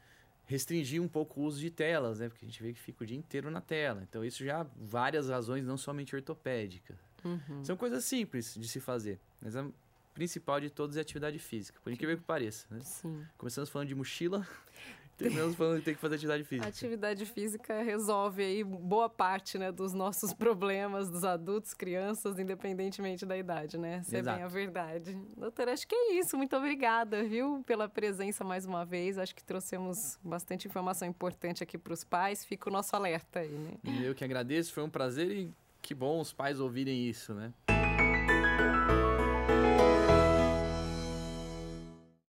restringir 0.47 1.03
um 1.03 1.09
pouco 1.09 1.40
o 1.40 1.44
uso 1.44 1.61
de 1.61 1.71
telas, 1.71 2.18
né? 2.18 2.29
Porque 2.29 2.44
a 2.44 2.49
gente 2.49 2.62
vê 2.62 2.73
que 2.73 2.81
fica 2.81 3.05
o 3.05 3.07
dia 3.07 3.16
inteiro 3.16 3.51
na 3.51 3.61
tela. 3.61 4.03
Então 4.09 4.25
isso 4.25 4.44
já 4.44 4.66
várias 4.77 5.29
razões, 5.29 5.66
não 5.66 5.77
somente 5.77 6.14
ortopédicas. 6.14 6.97
Uhum. 7.25 7.64
São 7.64 7.77
coisas 7.77 8.05
simples 8.05 8.55
de 8.55 8.68
se 8.68 8.81
fazer, 8.81 9.18
mas 9.42 9.57
a 9.57 9.68
principal 10.14 10.61
de 10.61 10.71
todas 10.71 10.97
é 10.97 11.01
a 11.01 11.03
atividade 11.03 11.38
física, 11.38 11.79
por 11.83 11.92
incrível 11.92 12.16
que 12.16 12.25
pareça. 12.25 12.66
Né? 12.71 12.81
Sim. 12.81 13.25
Começamos 13.37 13.68
falando 13.68 13.88
de 13.88 13.94
mochila, 13.94 14.47
Terminamos 15.18 15.57
falando 15.57 15.81
que 15.81 15.85
tem 15.85 15.94
que 15.94 16.00
fazer 16.00 16.14
atividade 16.14 16.44
física. 16.44 16.66
A 16.66 16.68
atividade 16.68 17.26
física 17.26 17.83
resolve 17.83 18.40
aí 18.40 18.62
boa 18.62 19.09
parte 19.09 19.59
né, 19.59 19.72
dos 19.72 19.92
nossos 19.92 20.33
problemas, 20.35 21.11
dos 21.11 21.24
adultos, 21.24 21.74
crianças, 21.74 22.38
independentemente 22.38 23.26
da 23.26 23.37
idade, 23.37 23.76
né? 23.76 23.96
Essa 23.96 24.18
é 24.18 24.22
bem 24.22 24.42
a 24.44 24.46
verdade. 24.46 25.18
Doutora, 25.37 25.72
acho 25.72 25.88
que 25.88 25.94
é 25.94 26.14
isso. 26.14 26.37
Muito 26.37 26.57
obrigada, 26.57 27.24
viu, 27.24 27.64
pela 27.66 27.88
presença 27.88 28.44
mais 28.44 28.64
uma 28.64 28.85
vez. 28.85 29.18
Acho 29.18 29.35
que 29.35 29.42
trouxemos 29.42 30.20
bastante 30.22 30.68
informação 30.68 31.09
importante 31.09 31.64
aqui 31.64 31.76
para 31.76 31.92
os 31.92 32.04
pais. 32.04 32.44
Fica 32.44 32.70
o 32.70 32.72
nosso 32.72 32.94
alerta 32.94 33.40
aí, 33.40 33.50
né? 33.50 33.72
Eu 34.00 34.14
que 34.14 34.22
agradeço, 34.22 34.72
foi 34.72 34.85
um 34.85 34.90
prazer 34.90 35.33
e 35.33 35.52
que 35.83 35.94
bom 35.94 36.20
os 36.20 36.33
pais 36.33 36.61
ouvirem 36.61 37.09
isso, 37.09 37.35
né? 37.35 37.52